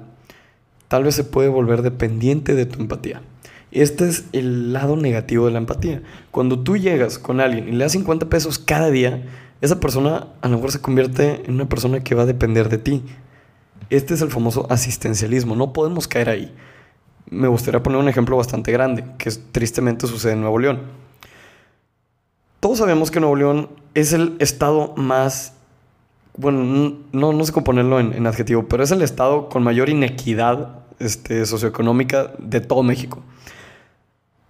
tal 0.88 1.04
vez 1.04 1.16
se 1.16 1.24
puede 1.24 1.48
volver 1.48 1.84
dependiente 1.84 2.56
de 2.56 2.66
tu 2.66 2.82
empatía. 2.82 3.22
Este 3.72 4.08
es 4.08 4.26
el 4.34 4.74
lado 4.74 4.96
negativo 4.96 5.46
de 5.46 5.52
la 5.52 5.60
empatía. 5.60 6.02
Cuando 6.32 6.60
tú 6.60 6.78
llegas 6.78 7.20
con 7.20 7.40
alguien 7.40 7.68
y 7.70 7.72
le 7.72 7.84
das 7.84 7.92
50 7.92 8.28
pesos 8.28 8.58
cada 8.58 8.90
día, 8.90 9.24
esa 9.62 9.80
persona 9.80 10.28
a 10.42 10.48
lo 10.48 10.56
mejor 10.56 10.72
se 10.72 10.82
convierte 10.82 11.44
en 11.46 11.56
una 11.56 11.70
persona 11.70 12.04
que 12.04 12.16
va 12.16 12.24
a 12.24 12.26
depender 12.26 12.70
de 12.70 12.78
ti. 12.78 13.04
Este 13.90 14.14
es 14.14 14.22
el 14.22 14.30
famoso 14.30 14.68
asistencialismo. 14.70 15.56
No 15.56 15.74
podemos 15.74 16.08
caer 16.08 16.30
ahí. 16.30 16.56
Me 17.30 17.48
gustaría 17.48 17.84
poner 17.84 18.00
un 18.00 18.10
ejemplo 18.10 18.38
bastante 18.38 18.72
grande, 18.72 19.06
que 19.18 19.30
tristemente 19.52 20.08
sucede 20.08 20.34
en 20.34 20.42
Nuevo 20.42 20.60
León. 20.60 20.82
Todos 22.60 22.80
sabemos 22.80 23.12
que 23.12 23.20
Nuevo 23.20 23.36
León 23.36 23.70
es 23.94 24.14
el 24.14 24.36
estado 24.40 24.94
más 24.96 25.54
bueno, 26.40 26.96
no, 27.12 27.34
no 27.34 27.44
sé 27.44 27.52
cómo 27.52 27.66
ponerlo 27.66 28.00
en, 28.00 28.26
adjetivo, 28.26 28.66
pero 28.70 28.82
es 28.82 28.92
el 28.92 29.02
estado 29.02 29.50
con 29.50 29.62
mayor 29.62 29.90
inequidad 29.90 30.70
este, 31.00 31.46
socioeconómica 31.46 32.32
de 32.40 32.62
todo 32.62 32.82
México. 32.82 33.22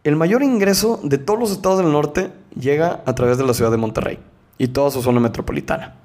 El 0.10 0.16
mayor 0.16 0.42
ingreso 0.42 1.00
de 1.04 1.20
todos 1.20 1.40
los 1.40 1.52
estados 1.52 1.78
del 1.78 1.92
norte 1.92 2.32
llega 2.60 3.04
a 3.06 3.14
través 3.14 3.38
de 3.38 3.46
la 3.46 3.54
ciudad 3.54 3.70
de 3.70 3.78
Monterrey 3.78 4.18
y 4.58 4.70
toda 4.70 4.90
su 4.90 5.04
zona 5.04 5.20
metropolitana. 5.20 5.98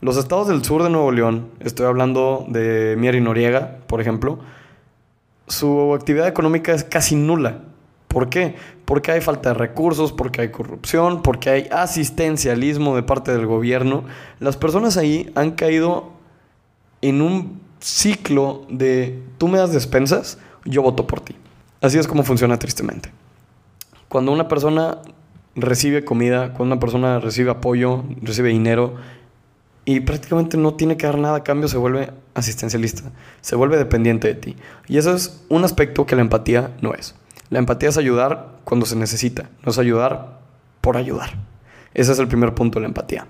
Los 0.00 0.16
estados 0.16 0.48
del 0.48 0.64
sur 0.64 0.82
de 0.82 0.90
Nuevo 0.90 1.12
León, 1.12 1.50
estoy 1.60 1.86
hablando 1.86 2.44
de 2.48 2.96
Mier 2.98 3.14
y 3.14 3.20
Noriega, 3.20 3.76
por 3.86 4.00
ejemplo, 4.00 4.40
su 5.46 5.94
actividad 5.94 6.26
económica 6.26 6.72
es 6.72 6.82
casi 6.82 7.14
nula. 7.14 7.60
¿Por 8.08 8.30
qué? 8.30 8.56
Porque 8.84 9.12
hay 9.12 9.20
falta 9.20 9.50
de 9.50 9.54
recursos, 9.54 10.10
porque 10.10 10.40
hay 10.40 10.50
corrupción, 10.50 11.22
porque 11.22 11.48
hay 11.50 11.68
asistencialismo 11.70 12.96
de 12.96 13.04
parte 13.04 13.30
del 13.30 13.46
gobierno. 13.46 14.02
Las 14.40 14.56
personas 14.56 14.96
ahí 14.96 15.30
han 15.36 15.52
caído 15.52 16.10
en 17.00 17.22
un 17.22 17.60
ciclo 17.78 18.66
de 18.68 19.22
tú 19.38 19.46
me 19.46 19.58
das 19.58 19.72
despensas, 19.72 20.36
yo 20.64 20.82
voto 20.82 21.06
por 21.06 21.20
ti. 21.20 21.36
Así 21.80 21.96
es 21.96 22.08
como 22.08 22.24
funciona 22.24 22.58
tristemente. 22.58 23.12
Cuando 24.08 24.32
una 24.32 24.48
persona 24.48 24.98
recibe 25.54 26.04
comida, 26.04 26.52
cuando 26.52 26.74
una 26.74 26.80
persona 26.80 27.18
recibe 27.18 27.50
apoyo, 27.50 28.04
recibe 28.22 28.50
dinero 28.50 28.94
y 29.84 30.00
prácticamente 30.00 30.56
no 30.56 30.74
tiene 30.74 30.96
que 30.96 31.06
dar 31.06 31.18
nada 31.18 31.38
a 31.38 31.44
cambio, 31.44 31.68
se 31.68 31.78
vuelve 31.78 32.10
asistencialista, 32.34 33.04
se 33.40 33.56
vuelve 33.56 33.76
dependiente 33.78 34.28
de 34.28 34.34
ti. 34.34 34.56
Y 34.88 34.98
eso 34.98 35.14
es 35.14 35.44
un 35.48 35.64
aspecto 35.64 36.06
que 36.06 36.16
la 36.16 36.22
empatía 36.22 36.72
no 36.82 36.92
es. 36.92 37.14
La 37.50 37.60
empatía 37.60 37.88
es 37.88 37.96
ayudar 37.96 38.56
cuando 38.64 38.84
se 38.86 38.96
necesita, 38.96 39.48
no 39.64 39.70
es 39.70 39.78
ayudar 39.78 40.40
por 40.80 40.96
ayudar. 40.96 41.30
Ese 41.94 42.12
es 42.12 42.18
el 42.18 42.28
primer 42.28 42.54
punto 42.54 42.78
de 42.78 42.82
la 42.82 42.88
empatía. 42.88 43.26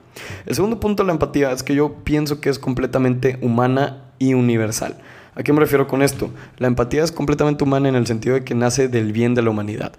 El 0.47 0.54
segundo 0.54 0.80
punto 0.80 1.02
de 1.02 1.06
la 1.06 1.12
empatía 1.12 1.52
es 1.52 1.62
que 1.62 1.75
yo 1.75 1.95
pienso 2.02 2.40
que 2.40 2.49
es 2.49 2.59
completamente 2.59 3.38
humana 3.42 4.02
y 4.18 4.35
universal. 4.35 4.97
¿A 5.37 5.42
qué 5.42 5.52
me 5.52 5.61
refiero 5.61 5.87
con 5.87 6.02
esto? 6.02 6.30
La 6.56 6.66
empatía 6.66 7.04
es 7.04 7.12
completamente 7.12 7.62
humana 7.62 7.90
en 7.90 7.95
el 7.95 8.06
sentido 8.06 8.35
de 8.35 8.45
que 8.45 8.54
nace 8.54 8.88
del 8.88 9.12
bien 9.12 9.35
de 9.35 9.42
la 9.42 9.50
humanidad. 9.50 9.92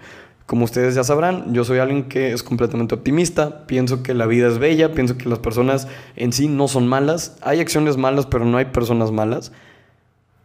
Como 0.48 0.64
ustedes 0.64 0.96
ya 0.96 1.04
sabrán, 1.04 1.54
yo 1.54 1.66
soy 1.66 1.80
alguien 1.80 2.06
que 2.08 2.32
es 2.32 2.42
completamente 2.42 2.96
optimista, 2.96 3.68
pienso 3.68 4.02
que 4.02 4.14
la 4.14 4.26
vida 4.26 4.48
es 4.48 4.60
bella, 4.60 4.94
pienso 4.94 5.18
que 5.18 5.28
las 5.28 5.40
personas 5.40 5.90
en 6.16 6.32
sí 6.32 6.48
no 6.48 6.70
son 6.70 6.88
malas, 6.88 7.38
hay 7.42 7.60
acciones 7.60 7.98
malas, 7.98 8.26
pero 8.26 8.46
no 8.46 8.58
hay 8.58 8.66
personas 8.66 9.12
malas. 9.12 9.52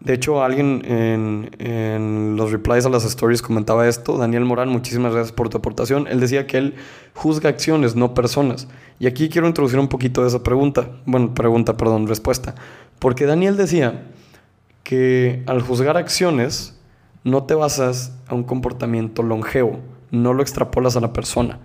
De 0.00 0.14
hecho, 0.14 0.42
alguien 0.42 0.82
en, 0.84 2.36
los 2.36 2.50
replies 2.50 2.84
a 2.84 2.88
las 2.88 3.04
stories 3.04 3.40
comentaba 3.40 3.86
esto. 3.86 4.18
Daniel 4.18 4.44
Morán, 4.44 4.68
muchísimas 4.68 5.12
gracias 5.12 5.32
por 5.32 5.48
tu 5.48 5.58
aportación. 5.58 6.08
Él 6.08 6.18
decía 6.18 6.48
que 6.48 6.58
él 6.58 6.74
juzga 7.14 7.48
acciones, 7.48 7.94
no 7.94 8.12
personas. 8.12 8.66
Y 8.98 9.06
aquí 9.06 9.28
quiero 9.28 9.46
introducir 9.46 9.78
un 9.78 9.86
poquito 9.86 10.22
de 10.22 10.28
esa 10.28 10.42
pregunta. 10.42 10.90
Bueno, 11.06 11.32
pregunta, 11.34 11.76
perdón, 11.76 12.08
respuesta. 12.08 12.56
Porque 12.98 13.26
Daniel 13.26 13.56
decía 13.56 14.02
que 14.82 15.44
al 15.46 15.62
juzgar 15.62 15.96
acciones 15.96 16.76
no 17.22 17.44
te 17.44 17.54
basas 17.54 18.12
a 18.26 18.34
un 18.34 18.42
comportamiento 18.42 19.22
longevo, 19.22 19.78
no 20.12 20.32
lo 20.32 20.42
extrapolas 20.42 20.96
a 20.96 21.00
la 21.00 21.12
persona. 21.12 21.58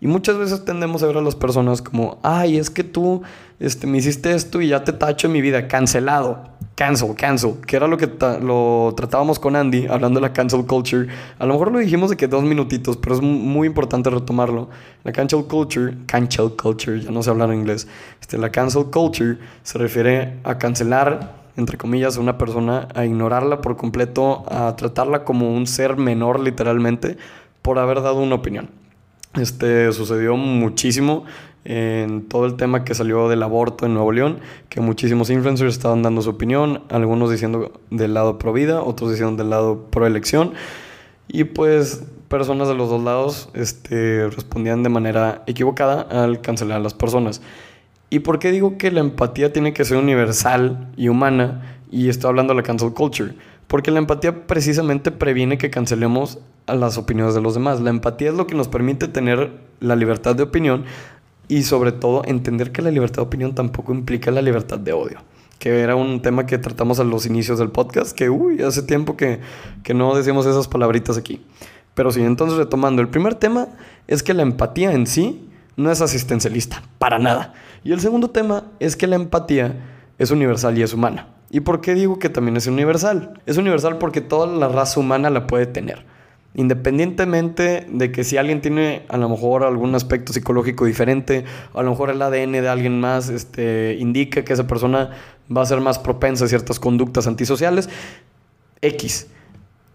Y 0.00 0.06
muchas 0.06 0.38
veces 0.38 0.64
tendemos 0.64 1.02
a 1.02 1.06
ver 1.08 1.16
a 1.16 1.22
las 1.22 1.34
personas 1.34 1.82
como, 1.82 2.18
ay, 2.22 2.58
es 2.58 2.70
que 2.70 2.84
tú 2.84 3.22
este, 3.58 3.88
me 3.88 3.98
hiciste 3.98 4.32
esto 4.32 4.60
y 4.60 4.68
ya 4.68 4.84
te 4.84 4.92
tacho 4.92 5.26
en 5.26 5.32
mi 5.32 5.40
vida, 5.40 5.66
cancelado 5.66 6.54
cancel, 6.74 7.14
cancel, 7.14 7.54
que 7.66 7.76
era 7.76 7.86
lo 7.86 7.96
que 7.96 8.10
lo 8.42 8.94
tratábamos 8.96 9.38
con 9.38 9.56
Andy, 9.56 9.86
hablando 9.86 10.20
de 10.20 10.26
la 10.26 10.32
cancel 10.32 10.66
culture. 10.66 11.08
A 11.38 11.46
lo 11.46 11.54
mejor 11.54 11.72
lo 11.72 11.78
dijimos 11.78 12.10
de 12.10 12.16
que 12.16 12.26
dos 12.26 12.42
minutitos, 12.42 12.96
pero 12.96 13.14
es 13.14 13.22
muy 13.22 13.66
importante 13.66 14.10
retomarlo. 14.10 14.68
La 15.04 15.12
cancel 15.12 15.44
culture, 15.44 15.96
cancel 16.06 16.50
culture, 16.60 17.00
ya 17.00 17.10
no 17.10 17.22
sé 17.22 17.30
hablar 17.30 17.50
en 17.50 17.60
inglés. 17.60 17.86
Este, 18.20 18.38
la 18.38 18.50
cancel 18.50 18.86
culture 18.86 19.38
se 19.62 19.78
refiere 19.78 20.38
a 20.42 20.58
cancelar, 20.58 21.44
entre 21.56 21.78
comillas, 21.78 22.16
a 22.16 22.20
una 22.20 22.36
persona, 22.38 22.88
a 22.94 23.04
ignorarla 23.04 23.60
por 23.60 23.76
completo, 23.76 24.44
a 24.50 24.74
tratarla 24.74 25.24
como 25.24 25.54
un 25.54 25.66
ser 25.66 25.96
menor 25.96 26.40
literalmente, 26.40 27.16
por 27.64 27.78
haber 27.78 28.02
dado 28.02 28.20
una 28.20 28.34
opinión. 28.34 28.68
Este 29.40 29.90
sucedió 29.92 30.36
muchísimo 30.36 31.24
en 31.64 32.28
todo 32.28 32.44
el 32.44 32.56
tema 32.56 32.84
que 32.84 32.94
salió 32.94 33.30
del 33.30 33.42
aborto 33.42 33.86
en 33.86 33.94
Nuevo 33.94 34.12
León, 34.12 34.40
que 34.68 34.82
muchísimos 34.82 35.30
influencers 35.30 35.72
estaban 35.72 36.02
dando 36.02 36.20
su 36.20 36.28
opinión, 36.28 36.82
algunos 36.90 37.30
diciendo 37.30 37.72
del 37.90 38.12
lado 38.12 38.38
pro 38.38 38.52
vida, 38.52 38.82
otros 38.82 39.12
diciendo 39.12 39.42
del 39.42 39.48
lado 39.48 39.86
pro 39.90 40.06
elección, 40.06 40.52
y 41.26 41.44
pues 41.44 42.04
personas 42.28 42.68
de 42.68 42.74
los 42.74 42.90
dos 42.90 43.02
lados 43.02 43.48
este, 43.54 44.28
respondían 44.28 44.82
de 44.82 44.90
manera 44.90 45.42
equivocada 45.46 46.02
al 46.02 46.42
cancelar 46.42 46.76
a 46.76 46.82
las 46.82 46.92
personas. 46.92 47.40
¿Y 48.10 48.18
por 48.18 48.38
qué 48.38 48.52
digo 48.52 48.76
que 48.76 48.90
la 48.90 49.00
empatía 49.00 49.54
tiene 49.54 49.72
que 49.72 49.86
ser 49.86 49.96
universal 49.96 50.92
y 50.98 51.08
humana? 51.08 51.78
Y 51.90 52.10
estoy 52.10 52.28
hablando 52.28 52.52
de 52.52 52.58
la 52.58 52.62
cancel 52.62 52.92
culture. 52.92 53.32
Porque 53.66 53.90
la 53.90 53.98
empatía 53.98 54.46
precisamente 54.46 55.10
previene 55.10 55.58
que 55.58 55.70
cancelemos 55.70 56.38
las 56.66 56.98
opiniones 56.98 57.34
de 57.34 57.40
los 57.40 57.54
demás. 57.54 57.80
La 57.80 57.90
empatía 57.90 58.30
es 58.30 58.36
lo 58.36 58.46
que 58.46 58.54
nos 58.54 58.68
permite 58.68 59.08
tener 59.08 59.52
la 59.80 59.96
libertad 59.96 60.34
de 60.36 60.42
opinión 60.42 60.84
y 61.48 61.62
sobre 61.62 61.92
todo 61.92 62.22
entender 62.24 62.72
que 62.72 62.82
la 62.82 62.90
libertad 62.90 63.22
de 63.22 63.26
opinión 63.26 63.54
tampoco 63.54 63.92
implica 63.92 64.30
la 64.30 64.42
libertad 64.42 64.78
de 64.78 64.92
odio. 64.92 65.18
Que 65.58 65.80
era 65.80 65.96
un 65.96 66.20
tema 66.20 66.46
que 66.46 66.58
tratamos 66.58 67.00
a 67.00 67.04
los 67.04 67.26
inicios 67.26 67.58
del 67.58 67.70
podcast, 67.70 68.16
que 68.16 68.28
uy, 68.30 68.62
hace 68.62 68.82
tiempo 68.82 69.16
que, 69.16 69.40
que 69.82 69.94
no 69.94 70.14
decíamos 70.14 70.46
esas 70.46 70.68
palabritas 70.68 71.16
aquí. 71.16 71.44
Pero 71.94 72.10
sí, 72.10 72.22
entonces 72.22 72.58
retomando, 72.58 73.02
el 73.02 73.08
primer 73.08 73.34
tema 73.34 73.68
es 74.06 74.22
que 74.22 74.34
la 74.34 74.42
empatía 74.42 74.92
en 74.92 75.06
sí 75.06 75.48
no 75.76 75.90
es 75.90 76.00
asistencialista, 76.00 76.82
para 76.98 77.18
nada. 77.18 77.54
Y 77.84 77.92
el 77.92 78.00
segundo 78.00 78.30
tema 78.30 78.64
es 78.80 78.96
que 78.96 79.06
la 79.06 79.16
empatía 79.16 79.76
es 80.18 80.30
universal 80.30 80.76
y 80.78 80.82
es 80.82 80.92
humana. 80.92 81.28
¿Y 81.54 81.60
por 81.60 81.80
qué 81.80 81.94
digo 81.94 82.18
que 82.18 82.30
también 82.30 82.56
es 82.56 82.66
universal? 82.66 83.40
Es 83.46 83.58
universal 83.58 83.98
porque 83.98 84.20
toda 84.20 84.48
la 84.48 84.66
raza 84.66 84.98
humana 84.98 85.30
la 85.30 85.46
puede 85.46 85.66
tener. 85.66 86.04
Independientemente 86.54 87.86
de 87.88 88.10
que 88.10 88.24
si 88.24 88.36
alguien 88.36 88.60
tiene 88.60 89.06
a 89.08 89.16
lo 89.18 89.28
mejor 89.28 89.62
algún 89.62 89.94
aspecto 89.94 90.32
psicológico 90.32 90.84
diferente, 90.84 91.44
a 91.72 91.82
lo 91.84 91.90
mejor 91.90 92.10
el 92.10 92.20
ADN 92.20 92.50
de 92.50 92.68
alguien 92.68 92.98
más 92.98 93.28
este, 93.28 93.96
indica 94.00 94.42
que 94.42 94.52
esa 94.52 94.66
persona 94.66 95.10
va 95.56 95.62
a 95.62 95.66
ser 95.66 95.80
más 95.80 96.00
propensa 96.00 96.46
a 96.46 96.48
ciertas 96.48 96.80
conductas 96.80 97.28
antisociales, 97.28 97.88
X. 98.80 99.28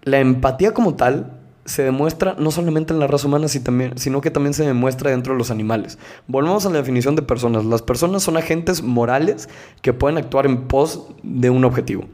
La 0.04 0.20
empatía 0.20 0.74
como 0.74 0.96
tal 0.96 1.39
se 1.70 1.84
demuestra 1.84 2.36
no 2.40 2.50
solamente 2.50 2.94
en 2.94 3.00
la 3.00 3.06
raza 3.06 3.28
humana, 3.28 3.48
sino 3.48 4.22
que 4.22 4.32
también 4.32 4.56
se 4.56 4.66
demuestra 4.66 5.12
dentro 5.12 5.34
de 5.34 5.38
los 5.38 5.52
animales. 5.52 6.00
Volvemos 6.28 6.66
a 6.66 6.72
la 6.72 6.78
definición 6.80 7.16
de 7.16 7.22
personas. 7.22 7.64
Las 7.64 7.84
personas 7.84 8.24
son 8.24 8.38
agentes 8.38 8.82
morales 8.82 9.50
que 9.84 9.94
pueden 9.94 10.18
actuar 10.18 10.48
en 10.48 10.68
pos 10.68 11.06
de 11.22 11.52
un 11.52 11.64
objetivo. 11.64 12.06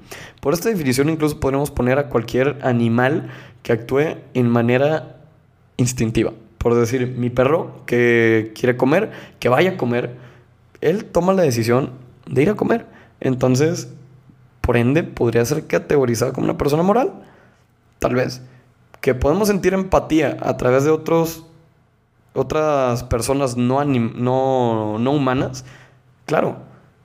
Por 0.42 0.54
esta 0.54 0.68
definición 0.68 1.10
incluso 1.10 1.40
podemos 1.40 1.72
poner 1.72 1.98
a 2.00 2.10
cualquier 2.10 2.60
animal 2.64 3.30
que 3.64 3.72
actúe 3.72 4.18
en 4.34 4.50
manera 4.50 5.22
instintiva. 5.78 6.34
Por 6.58 6.76
decir, 6.76 7.16
mi 7.18 7.30
perro 7.30 7.86
que 7.86 8.52
quiere 8.56 8.76
comer, 8.76 9.12
que 9.40 9.48
vaya 9.48 9.72
a 9.72 9.78
comer, 9.78 10.18
él 10.82 11.06
toma 11.06 11.32
la 11.32 11.44
decisión 11.44 11.92
de 12.30 12.42
ir 12.42 12.50
a 12.50 12.56
comer. 12.56 12.88
Entonces, 13.22 13.88
por 14.60 14.76
ende, 14.76 15.04
podría 15.04 15.46
ser 15.46 15.66
categorizado 15.66 16.34
como 16.34 16.44
una 16.44 16.58
persona 16.58 16.84
moral. 16.84 17.14
Tal 18.00 18.16
vez 18.16 18.42
que 19.06 19.14
podemos 19.14 19.50
sentir 19.50 19.76
empatía 19.76 20.36
a 20.42 20.58
través 20.58 20.84
de 20.84 20.90
otros, 20.90 21.46
otras 22.34 23.04
personas 23.04 23.56
no, 23.56 23.86
no, 23.86 24.98
no 24.98 25.12
humanas, 25.12 25.64
claro, 26.26 26.58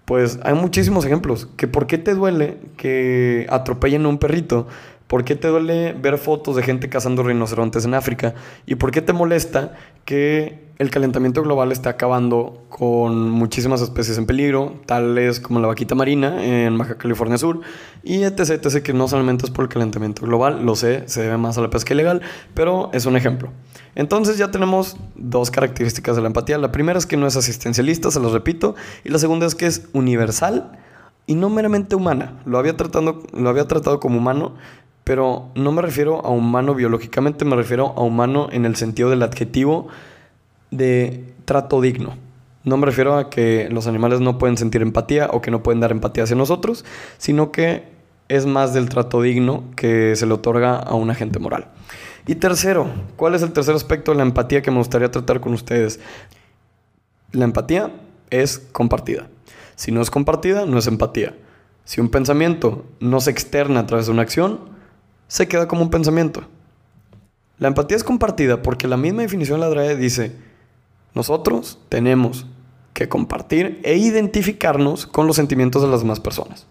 pues 0.07 0.40
hay 0.42 0.54
muchísimos 0.54 1.04
ejemplos. 1.04 1.47
Que 1.59 1.69
por 1.69 1.87
qué 1.87 1.99
te 1.99 2.14
duele 2.14 2.57
que 2.78 3.47
atropellen 3.50 4.07
a 4.07 4.09
un 4.09 4.16
perrito, 4.16 4.66
¿Por 5.11 5.25
qué 5.25 5.35
te 5.35 5.49
duele 5.49 5.93
ver 5.93 6.19
fotos 6.19 6.55
de 6.55 6.62
gente 6.62 6.88
cazando 6.88 7.25
rinocerontes 7.25 7.85
en 7.85 7.95
África? 7.95 8.35
¿Y 8.64 8.76
por 8.76 8.93
qué 8.93 9.02
te 9.02 9.12
molesta 9.12 9.73
que 10.05 10.71
el 10.79 10.88
calentamiento 10.88 11.43
global 11.43 11.73
está 11.73 11.90
acabando 11.90 12.62
con 12.69 13.29
muchísimas 13.29 13.81
especies 13.83 14.19
en 14.19 14.26
peligro, 14.26 14.76
tales 14.87 15.40
como 15.40 15.59
la 15.59 15.67
vaquita 15.67 15.97
marina 15.97 16.45
en 16.45 16.79
Baja 16.79 16.97
California 16.97 17.38
Sur, 17.38 17.61
y 18.05 18.23
etc, 18.23 18.50
etc, 18.50 18.85
que 18.85 18.93
no 18.93 19.09
solamente 19.09 19.47
es 19.47 19.50
por 19.50 19.64
el 19.64 19.69
calentamiento 19.69 20.25
global, 20.25 20.64
lo 20.64 20.76
sé, 20.76 21.02
se 21.09 21.23
debe 21.23 21.38
más 21.38 21.59
a 21.59 21.62
la 21.62 21.71
pesca 21.71 21.93
ilegal, 21.93 22.23
pero 22.55 22.88
es 22.93 23.05
un 23.05 23.17
ejemplo. 23.17 23.50
Entonces 23.97 24.38
ya 24.38 24.52
tenemos 24.52 24.97
dos 25.17 25.50
características 25.50 26.14
de 26.14 26.23
la 26.23 26.29
empatía. 26.29 26.57
La 26.57 26.71
primera 26.71 27.00
es 27.00 27.07
que 27.07 27.17
no 27.17 27.26
es 27.26 27.35
asistencialista, 27.35 28.12
se 28.12 28.21
los 28.21 28.31
repito, 28.31 28.76
y 29.02 29.09
la 29.09 29.19
segunda 29.19 29.47
es 29.47 29.57
que 29.57 29.67
es 29.67 29.88
universal 29.93 30.79
y 31.31 31.37
no 31.37 31.49
meramente 31.49 31.95
humana. 31.95 32.40
Lo 32.45 32.59
había, 32.59 32.76
tratando, 32.76 33.23
lo 33.33 33.49
había 33.49 33.69
tratado 33.69 34.00
como 34.00 34.19
humano, 34.19 34.57
pero 35.04 35.49
no 35.54 35.73
me 35.73 35.83
refiero 35.83 36.25
a 36.25 36.30
humano 36.30 36.75
biológicamente, 36.75 37.45
me 37.45 37.57
refiero 37.57 37.95
a 37.97 38.02
humano 38.02 38.49
en 38.52 38.64
el 38.64 38.76
sentido 38.76 39.11
del 39.11 39.23
adjetivo 39.23 39.88
de 40.71 41.33
trato 41.45 41.80
digno. 41.80 42.14
No 42.62 42.76
me 42.76 42.87
refiero 42.87 43.16
a 43.16 43.30
que 43.30 43.69
los 43.71 43.87
animales 43.87 44.21
no 44.21 44.38
pueden 44.38 44.57
sentir 44.57 44.83
empatía 44.83 45.28
o 45.33 45.40
que 45.40 45.50
no 45.50 45.62
pueden 45.62 45.80
dar 45.80 45.92
empatía 45.92 46.25
hacia 46.25 46.37
nosotros, 46.37 46.85
sino 47.16 47.52
que 47.52 47.85
es 48.28 48.47
más 48.47 48.75
del 48.75 48.88
trato 48.88 49.23
digno 49.23 49.64
que 49.76 50.14
se 50.14 50.26
le 50.26 50.35
otorga 50.35 50.76
a 50.76 50.95
un 50.95 51.11
agente 51.11 51.38
moral. 51.38 51.69
Y 52.26 52.37
tercero, 52.37 52.87
¿cuál 53.16 53.35
es 53.35 53.42
el 53.42 53.52
tercer 53.52 53.75
aspecto 53.75 54.12
de 54.12 54.19
la 54.19 54.23
empatía 54.23 54.62
que 54.62 54.71
me 54.71 54.76
gustaría 54.76 55.11
tratar 55.11 55.40
con 55.40 55.54
ustedes? 55.54 56.00
La 57.33 57.45
empatía 57.45 57.90
es 58.28 58.59
compartida. 58.59 59.28
Si 59.75 59.90
no 59.90 60.02
es 60.02 60.11
compartida, 60.11 60.66
no 60.66 60.78
es 60.78 60.87
empatía. 60.87 61.35
Si 61.85 62.00
un 62.00 62.11
pensamiento 62.11 62.85
no 63.00 63.21
se 63.21 63.30
externa 63.30 63.80
a 63.80 63.87
través 63.87 64.07
de 64.07 64.12
una 64.12 64.23
acción, 64.23 64.61
se 65.31 65.47
queda 65.47 65.69
como 65.69 65.83
un 65.83 65.91
pensamiento. 65.91 66.43
La 67.59 67.69
empatía 67.69 67.97
es 67.97 68.03
compartida 68.03 68.63
porque 68.63 68.89
la 68.89 68.97
misma 68.97 69.23
definición 69.23 69.61
de 69.61 69.67
la 69.67 69.71
DRAE 69.71 69.97
dice, 69.97 70.33
nosotros 71.15 71.79
tenemos 71.89 72.47
que 72.95 73.09
compartir 73.09 73.81
e 73.85 73.97
identificarnos 73.97 75.07
con 75.07 75.29
los 75.29 75.37
sentimientos 75.37 75.83
de 75.83 75.89
las 75.89 76.01
demás 76.01 76.19
personas. 76.19 76.67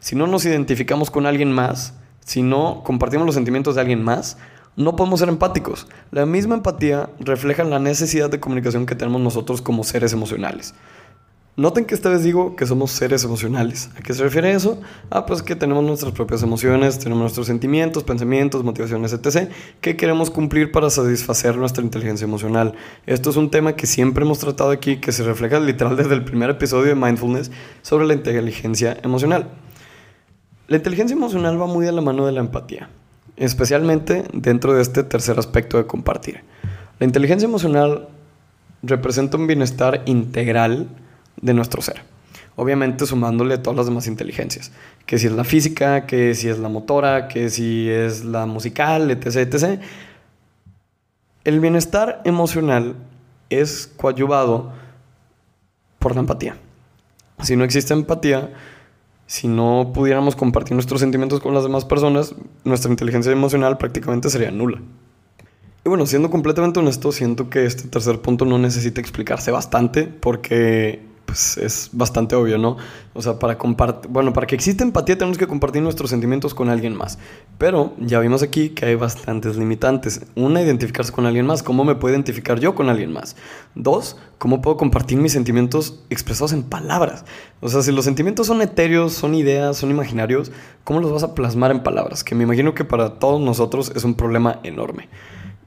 Si 0.00 0.16
no 0.16 0.26
nos 0.26 0.44
identificamos 0.44 1.08
con 1.08 1.24
alguien 1.24 1.52
más, 1.52 1.94
si 2.24 2.42
no 2.42 2.82
compartimos 2.84 3.26
los 3.26 3.36
sentimientos 3.36 3.76
de 3.76 3.82
alguien 3.82 4.02
más, 4.02 4.38
no 4.74 4.96
podemos 4.96 5.20
ser 5.20 5.28
empáticos. 5.28 5.86
La 6.10 6.26
misma 6.26 6.56
empatía 6.56 7.10
refleja 7.20 7.62
la 7.62 7.78
necesidad 7.78 8.28
de 8.28 8.40
comunicación 8.40 8.86
que 8.86 8.96
tenemos 8.96 9.20
nosotros 9.20 9.62
como 9.62 9.84
seres 9.84 10.12
emocionales. 10.12 10.74
Noten 11.56 11.84
que 11.84 11.94
esta 11.94 12.08
vez 12.08 12.22
digo 12.22 12.54
que 12.54 12.64
somos 12.64 12.92
seres 12.92 13.24
emocionales. 13.24 13.90
¿A 13.98 14.00
qué 14.00 14.14
se 14.14 14.22
refiere 14.22 14.52
eso? 14.52 14.80
Ah, 15.10 15.26
pues 15.26 15.42
que 15.42 15.56
tenemos 15.56 15.84
nuestras 15.84 16.12
propias 16.12 16.42
emociones, 16.42 16.98
tenemos 16.98 17.22
nuestros 17.22 17.48
sentimientos, 17.48 18.04
pensamientos, 18.04 18.64
motivaciones, 18.64 19.12
etc., 19.12 19.50
que 19.80 19.96
queremos 19.96 20.30
cumplir 20.30 20.70
para 20.70 20.88
satisfacer 20.90 21.56
nuestra 21.56 21.82
inteligencia 21.82 22.24
emocional. 22.24 22.74
Esto 23.04 23.30
es 23.30 23.36
un 23.36 23.50
tema 23.50 23.74
que 23.74 23.86
siempre 23.86 24.24
hemos 24.24 24.38
tratado 24.38 24.70
aquí, 24.70 24.98
que 24.98 25.12
se 25.12 25.24
refleja 25.24 25.58
literal 25.58 25.96
desde 25.96 26.14
el 26.14 26.24
primer 26.24 26.50
episodio 26.50 26.86
de 26.86 26.94
Mindfulness 26.94 27.50
sobre 27.82 28.06
la 28.06 28.14
inteligencia 28.14 28.96
emocional. 29.02 29.50
La 30.68 30.76
inteligencia 30.76 31.16
emocional 31.16 31.60
va 31.60 31.66
muy 31.66 31.84
de 31.84 31.90
la 31.90 32.00
mano 32.00 32.26
de 32.26 32.32
la 32.32 32.40
empatía, 32.40 32.88
especialmente 33.36 34.22
dentro 34.32 34.72
de 34.72 34.82
este 34.82 35.02
tercer 35.02 35.36
aspecto 35.36 35.78
de 35.78 35.86
compartir. 35.86 36.44
La 37.00 37.06
inteligencia 37.06 37.46
emocional 37.46 38.08
representa 38.82 39.36
un 39.36 39.48
bienestar 39.48 40.02
integral, 40.06 40.88
de 41.42 41.54
nuestro 41.54 41.82
ser. 41.82 42.02
Obviamente 42.56 43.06
sumándole 43.06 43.58
todas 43.58 43.76
las 43.76 43.86
demás 43.86 44.06
inteligencias, 44.06 44.72
que 45.06 45.18
si 45.18 45.26
es 45.26 45.32
la 45.32 45.44
física, 45.44 46.06
que 46.06 46.34
si 46.34 46.48
es 46.48 46.58
la 46.58 46.68
motora, 46.68 47.28
que 47.28 47.48
si 47.48 47.88
es 47.88 48.24
la 48.24 48.46
musical, 48.46 49.10
etc. 49.10 49.26
etc. 49.36 49.80
El 51.44 51.60
bienestar 51.60 52.20
emocional 52.24 52.96
es 53.48 53.90
coadyuvado 53.96 54.72
por 55.98 56.14
la 56.14 56.20
empatía. 56.20 56.56
Si 57.42 57.56
no 57.56 57.64
existe 57.64 57.94
empatía, 57.94 58.52
si 59.26 59.48
no 59.48 59.92
pudiéramos 59.94 60.36
compartir 60.36 60.74
nuestros 60.74 61.00
sentimientos 61.00 61.40
con 61.40 61.54
las 61.54 61.62
demás 61.62 61.84
personas, 61.84 62.34
nuestra 62.64 62.90
inteligencia 62.90 63.32
emocional 63.32 63.78
prácticamente 63.78 64.28
sería 64.28 64.50
nula. 64.50 64.80
Y 65.84 65.88
bueno, 65.88 66.04
siendo 66.04 66.30
completamente 66.30 66.80
honesto, 66.80 67.10
siento 67.10 67.48
que 67.48 67.64
este 67.64 67.88
tercer 67.88 68.20
punto 68.20 68.44
no 68.44 68.58
necesita 68.58 69.00
explicarse 69.00 69.50
bastante 69.50 70.04
porque 70.04 71.09
pues 71.30 71.58
es 71.58 71.90
bastante 71.92 72.34
obvio, 72.34 72.58
¿no? 72.58 72.76
O 73.14 73.22
sea, 73.22 73.38
para 73.38 73.56
compartir, 73.56 74.10
bueno, 74.10 74.32
para 74.32 74.48
que 74.48 74.56
exista 74.56 74.82
empatía 74.82 75.16
tenemos 75.16 75.38
que 75.38 75.46
compartir 75.46 75.80
nuestros 75.80 76.10
sentimientos 76.10 76.54
con 76.54 76.68
alguien 76.68 76.96
más. 76.96 77.20
Pero 77.56 77.94
ya 77.98 78.18
vimos 78.18 78.42
aquí 78.42 78.70
que 78.70 78.86
hay 78.86 78.96
bastantes 78.96 79.56
limitantes. 79.56 80.22
Una, 80.34 80.60
identificarse 80.60 81.12
con 81.12 81.26
alguien 81.26 81.46
más. 81.46 81.62
¿Cómo 81.62 81.84
me 81.84 81.94
puedo 81.94 82.12
identificar 82.12 82.58
yo 82.58 82.74
con 82.74 82.88
alguien 82.88 83.12
más? 83.12 83.36
Dos, 83.76 84.16
¿cómo 84.38 84.60
puedo 84.60 84.76
compartir 84.76 85.18
mis 85.18 85.30
sentimientos 85.30 86.02
expresados 86.10 86.52
en 86.52 86.64
palabras? 86.64 87.24
O 87.60 87.68
sea, 87.68 87.82
si 87.82 87.92
los 87.92 88.04
sentimientos 88.04 88.48
son 88.48 88.60
etéreos, 88.60 89.12
son 89.12 89.36
ideas, 89.36 89.76
son 89.76 89.90
imaginarios, 89.90 90.50
¿cómo 90.82 90.98
los 90.98 91.12
vas 91.12 91.22
a 91.22 91.36
plasmar 91.36 91.70
en 91.70 91.84
palabras? 91.84 92.24
Que 92.24 92.34
me 92.34 92.42
imagino 92.42 92.74
que 92.74 92.84
para 92.84 93.20
todos 93.20 93.40
nosotros 93.40 93.92
es 93.94 94.02
un 94.02 94.14
problema 94.14 94.58
enorme. 94.64 95.08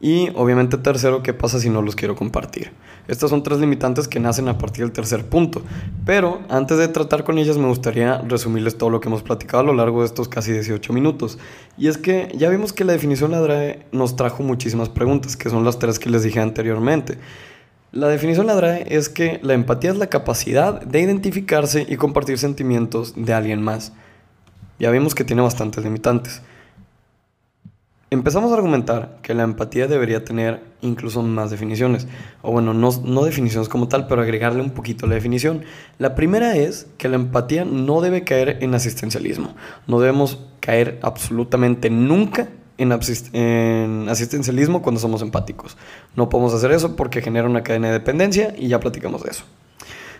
Y 0.04 0.32
obviamente 0.36 0.78
tercero, 0.78 1.24
¿qué 1.24 1.34
pasa 1.34 1.62
si 1.62 1.70
no 1.70 1.82
los 1.82 1.96
quiero 1.96 2.14
compartir? 2.14 2.74
Estas 3.08 3.30
son 3.30 3.42
tres 3.42 3.60
limitantes 3.60 4.10
que 4.10 4.20
nacen 4.20 4.50
a 4.50 4.58
partir 4.58 4.84
del 4.84 4.92
tercer 4.92 5.26
punto. 5.26 5.62
Pero 6.06 6.42
antes 6.50 6.78
de 6.78 6.90
tratar 6.90 7.24
con 7.24 7.38
ellas 7.38 7.58
me 7.58 7.68
gustaría 7.68 8.18
resumirles 8.18 8.78
todo 8.78 8.90
lo 8.90 9.00
que 9.00 9.08
hemos 9.08 9.24
platicado 9.24 9.62
a 9.62 9.66
lo 9.66 9.74
largo 9.74 10.02
de 10.02 10.08
estos 10.08 10.28
casi 10.28 10.52
18 10.52 10.92
minutos. 10.92 11.40
Y 11.78 11.88
es 11.88 11.98
que 11.98 12.28
ya 12.36 12.50
vimos 12.50 12.74
que 12.74 12.84
la 12.84 12.92
definición 12.92 13.32
de 13.32 13.38
la 13.38 13.44
DRAE 13.44 13.86
nos 13.94 14.18
trajo 14.18 14.44
muchísimas 14.44 14.90
preguntas, 14.90 15.38
que 15.38 15.50
son 15.50 15.64
las 15.64 15.80
tres 15.80 16.00
que 16.00 16.10
les 16.10 16.24
dije 16.24 16.42
anteriormente. 16.42 17.18
La 17.94 18.10
definición 18.10 18.48
de 18.48 18.56
la 18.56 18.60
DRAE 18.60 18.86
es 18.94 19.08
que 19.08 19.40
la 19.42 19.54
empatía 19.54 19.92
es 19.92 19.98
la 19.98 20.08
capacidad 20.08 20.82
de 20.82 21.00
identificarse 21.00 21.86
y 21.88 21.96
compartir 21.96 22.38
sentimientos 22.38 23.14
de 23.16 23.34
alguien 23.34 23.62
más. 23.62 23.94
Ya 24.80 24.92
vimos 24.92 25.16
que 25.16 25.24
tiene 25.24 25.44
bastantes 25.44 25.82
limitantes. 25.82 26.42
Empezamos 28.14 28.52
a 28.52 28.54
argumentar 28.54 29.18
que 29.24 29.34
la 29.34 29.42
empatía 29.42 29.88
debería 29.88 30.24
tener 30.24 30.62
incluso 30.82 31.24
más 31.24 31.50
definiciones, 31.50 32.08
o 32.44 32.52
bueno, 32.52 32.72
no, 32.72 32.92
no, 33.04 33.26
definiciones 33.26 33.70
como 33.70 33.88
tal, 33.88 34.06
pero 34.06 34.22
agregarle 34.22 34.62
un 34.62 34.70
poquito 34.70 35.08
la 35.08 35.16
definición. 35.16 35.64
La 35.98 36.14
primera 36.14 36.56
es 36.56 36.86
que 37.00 37.10
la 37.10 37.16
empatía 37.16 37.66
no 37.66 38.02
debe 38.02 38.24
caer 38.24 38.60
en 38.62 38.76
asistencialismo, 38.76 39.56
no 39.88 40.00
debemos 40.00 40.46
caer 40.60 41.00
absolutamente 41.02 41.90
nunca 41.90 42.50
en, 42.78 42.92
en 42.92 44.08
asistencialismo 44.08 44.84
cuando 44.84 45.02
somos 45.02 45.24
empáticos. 45.24 45.76
No 46.16 46.30
podemos 46.30 46.54
hacer 46.54 46.72
eso 46.72 46.96
porque 46.96 47.20
genera 47.20 47.50
una 47.50 47.64
cadena 47.64 47.88
de 47.88 47.94
dependencia 47.94 48.54
y 48.56 48.68
ya 48.68 48.80
platicamos 48.80 49.24
de 49.24 49.32
eso. 49.32 49.44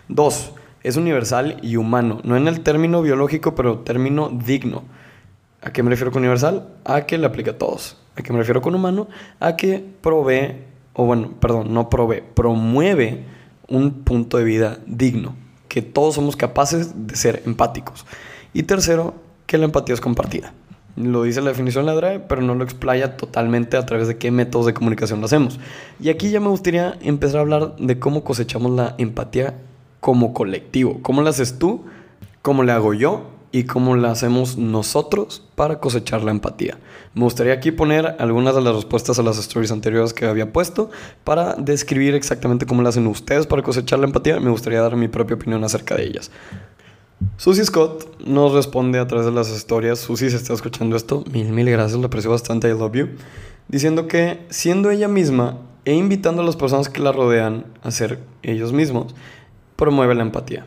Dos, 0.08 0.50
es 0.82 0.96
universal 0.96 1.58
y 1.62 1.76
humano, 1.76 2.18
no 2.24 2.36
en 2.36 2.48
el 2.48 2.62
término 2.62 3.02
biológico, 3.02 3.54
pero 3.54 3.78
término 3.78 4.30
digno. 4.30 4.82
¿A 5.64 5.72
qué 5.72 5.82
me 5.82 5.88
refiero 5.88 6.12
con 6.12 6.20
universal? 6.20 6.68
A 6.84 7.06
que 7.06 7.16
le 7.16 7.24
aplica 7.26 7.52
a 7.52 7.58
todos. 7.58 7.96
¿A 8.16 8.22
qué 8.22 8.32
me 8.32 8.38
refiero 8.38 8.60
con 8.60 8.74
humano? 8.74 9.08
A 9.40 9.56
que 9.56 9.82
provee, 10.02 10.56
o 10.92 11.06
bueno, 11.06 11.32
perdón, 11.40 11.72
no 11.72 11.88
provee, 11.88 12.22
promueve 12.34 13.24
un 13.68 14.04
punto 14.04 14.36
de 14.36 14.44
vida 14.44 14.78
digno, 14.86 15.34
que 15.68 15.80
todos 15.80 16.16
somos 16.16 16.36
capaces 16.36 17.06
de 17.06 17.16
ser 17.16 17.42
empáticos. 17.46 18.04
Y 18.52 18.64
tercero, 18.64 19.14
que 19.46 19.56
la 19.56 19.64
empatía 19.64 19.94
es 19.94 20.02
compartida. 20.02 20.52
Lo 20.96 21.22
dice 21.22 21.40
la 21.40 21.48
definición 21.48 21.86
de 21.86 21.92
la 21.92 21.96
DRAE, 21.96 22.20
pero 22.20 22.42
no 22.42 22.54
lo 22.54 22.62
explaya 22.62 23.16
totalmente 23.16 23.78
a 23.78 23.86
través 23.86 24.06
de 24.06 24.18
qué 24.18 24.30
métodos 24.30 24.66
de 24.66 24.74
comunicación 24.74 25.20
lo 25.20 25.26
hacemos. 25.26 25.58
Y 25.98 26.10
aquí 26.10 26.30
ya 26.30 26.40
me 26.40 26.48
gustaría 26.48 26.98
empezar 27.00 27.38
a 27.38 27.40
hablar 27.40 27.76
de 27.76 27.98
cómo 27.98 28.22
cosechamos 28.22 28.70
la 28.72 28.94
empatía 28.98 29.54
como 30.00 30.34
colectivo. 30.34 31.00
¿Cómo 31.00 31.22
la 31.22 31.30
haces 31.30 31.58
tú? 31.58 31.86
¿Cómo 32.42 32.62
le 32.62 32.72
hago 32.72 32.92
yo? 32.92 33.33
Y 33.54 33.62
cómo 33.62 33.94
la 33.94 34.10
hacemos 34.10 34.58
nosotros 34.58 35.40
para 35.54 35.78
cosechar 35.78 36.24
la 36.24 36.32
empatía. 36.32 36.76
Me 37.14 37.22
gustaría 37.22 37.52
aquí 37.52 37.70
poner 37.70 38.16
algunas 38.18 38.52
de 38.56 38.60
las 38.60 38.74
respuestas 38.74 39.20
a 39.20 39.22
las 39.22 39.38
stories 39.38 39.70
anteriores 39.70 40.12
que 40.12 40.26
había 40.26 40.52
puesto 40.52 40.90
para 41.22 41.54
describir 41.54 42.16
exactamente 42.16 42.66
cómo 42.66 42.82
la 42.82 42.88
hacen 42.88 43.06
ustedes 43.06 43.46
para 43.46 43.62
cosechar 43.62 44.00
la 44.00 44.06
empatía. 44.06 44.40
Me 44.40 44.50
gustaría 44.50 44.80
dar 44.80 44.96
mi 44.96 45.06
propia 45.06 45.36
opinión 45.36 45.62
acerca 45.62 45.94
de 45.94 46.02
ellas. 46.02 46.32
Susie 47.36 47.64
Scott 47.64 48.20
nos 48.26 48.52
responde 48.52 48.98
a 48.98 49.06
través 49.06 49.24
de 49.24 49.30
las 49.30 49.48
historias. 49.48 50.00
Susie, 50.00 50.30
se 50.30 50.36
está 50.36 50.52
escuchando 50.52 50.96
esto, 50.96 51.22
mil, 51.32 51.52
mil 51.52 51.70
gracias, 51.70 52.00
lo 52.00 52.08
aprecio 52.08 52.32
bastante, 52.32 52.68
I 52.68 52.72
love 52.72 52.94
you. 52.94 53.10
Diciendo 53.68 54.08
que 54.08 54.40
siendo 54.50 54.90
ella 54.90 55.06
misma 55.06 55.58
e 55.84 55.94
invitando 55.94 56.42
a 56.42 56.44
las 56.44 56.56
personas 56.56 56.88
que 56.88 57.00
la 57.00 57.12
rodean 57.12 57.66
a 57.84 57.92
ser 57.92 58.18
ellos 58.42 58.72
mismos, 58.72 59.14
promueve 59.76 60.16
la 60.16 60.22
empatía. 60.22 60.66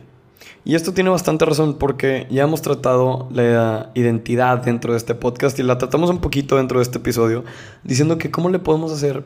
Y 0.68 0.74
esto 0.74 0.92
tiene 0.92 1.08
bastante 1.08 1.46
razón 1.46 1.78
porque 1.78 2.26
ya 2.28 2.42
hemos 2.42 2.60
tratado 2.60 3.26
la 3.32 3.90
identidad 3.94 4.58
dentro 4.58 4.92
de 4.92 4.98
este 4.98 5.14
podcast 5.14 5.58
y 5.58 5.62
la 5.62 5.78
tratamos 5.78 6.10
un 6.10 6.18
poquito 6.18 6.58
dentro 6.58 6.78
de 6.78 6.82
este 6.82 6.98
episodio, 6.98 7.42
diciendo 7.84 8.18
que 8.18 8.30
cómo 8.30 8.50
le 8.50 8.58
podemos 8.58 8.92
hacer 8.92 9.24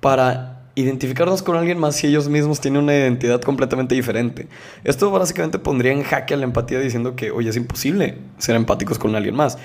para 0.00 0.68
identificarnos 0.74 1.42
con 1.42 1.56
alguien 1.56 1.78
más 1.78 1.96
si 1.96 2.06
ellos 2.06 2.28
mismos 2.28 2.60
tienen 2.60 2.82
una 2.82 2.94
identidad 2.94 3.40
completamente 3.40 3.94
diferente. 3.94 4.46
Esto 4.84 5.10
básicamente 5.10 5.58
pondría 5.58 5.92
en 5.92 6.02
jaque 6.02 6.34
a 6.34 6.36
la 6.36 6.44
empatía 6.44 6.80
diciendo 6.80 7.16
que, 7.16 7.30
oye, 7.30 7.48
es 7.48 7.56
imposible 7.56 8.18
ser 8.36 8.54
empáticos 8.54 8.98
con 8.98 9.16
alguien 9.16 9.36
más. 9.36 9.56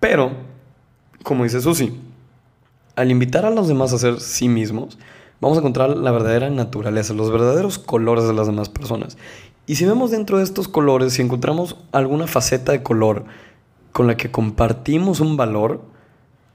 Pero 0.00 0.32
como 1.24 1.44
dice 1.44 1.60
Susi, 1.60 1.92
al 2.96 3.10
invitar 3.10 3.44
a 3.44 3.50
los 3.50 3.68
demás 3.68 3.92
a 3.92 3.98
ser 3.98 4.18
sí 4.18 4.48
mismos, 4.48 4.98
vamos 5.42 5.58
a 5.58 5.60
encontrar 5.60 5.90
la 5.90 6.10
verdadera 6.10 6.48
naturaleza, 6.48 7.12
los 7.12 7.30
verdaderos 7.30 7.78
colores 7.78 8.26
de 8.26 8.32
las 8.32 8.46
demás 8.46 8.70
personas. 8.70 9.18
Y 9.68 9.74
si 9.74 9.84
vemos 9.84 10.10
dentro 10.10 10.38
de 10.38 10.44
estos 10.44 10.66
colores, 10.66 11.12
si 11.12 11.20
encontramos 11.20 11.76
alguna 11.92 12.26
faceta 12.26 12.72
de 12.72 12.82
color 12.82 13.26
con 13.92 14.06
la 14.06 14.16
que 14.16 14.30
compartimos 14.30 15.20
un 15.20 15.36
valor, 15.36 15.82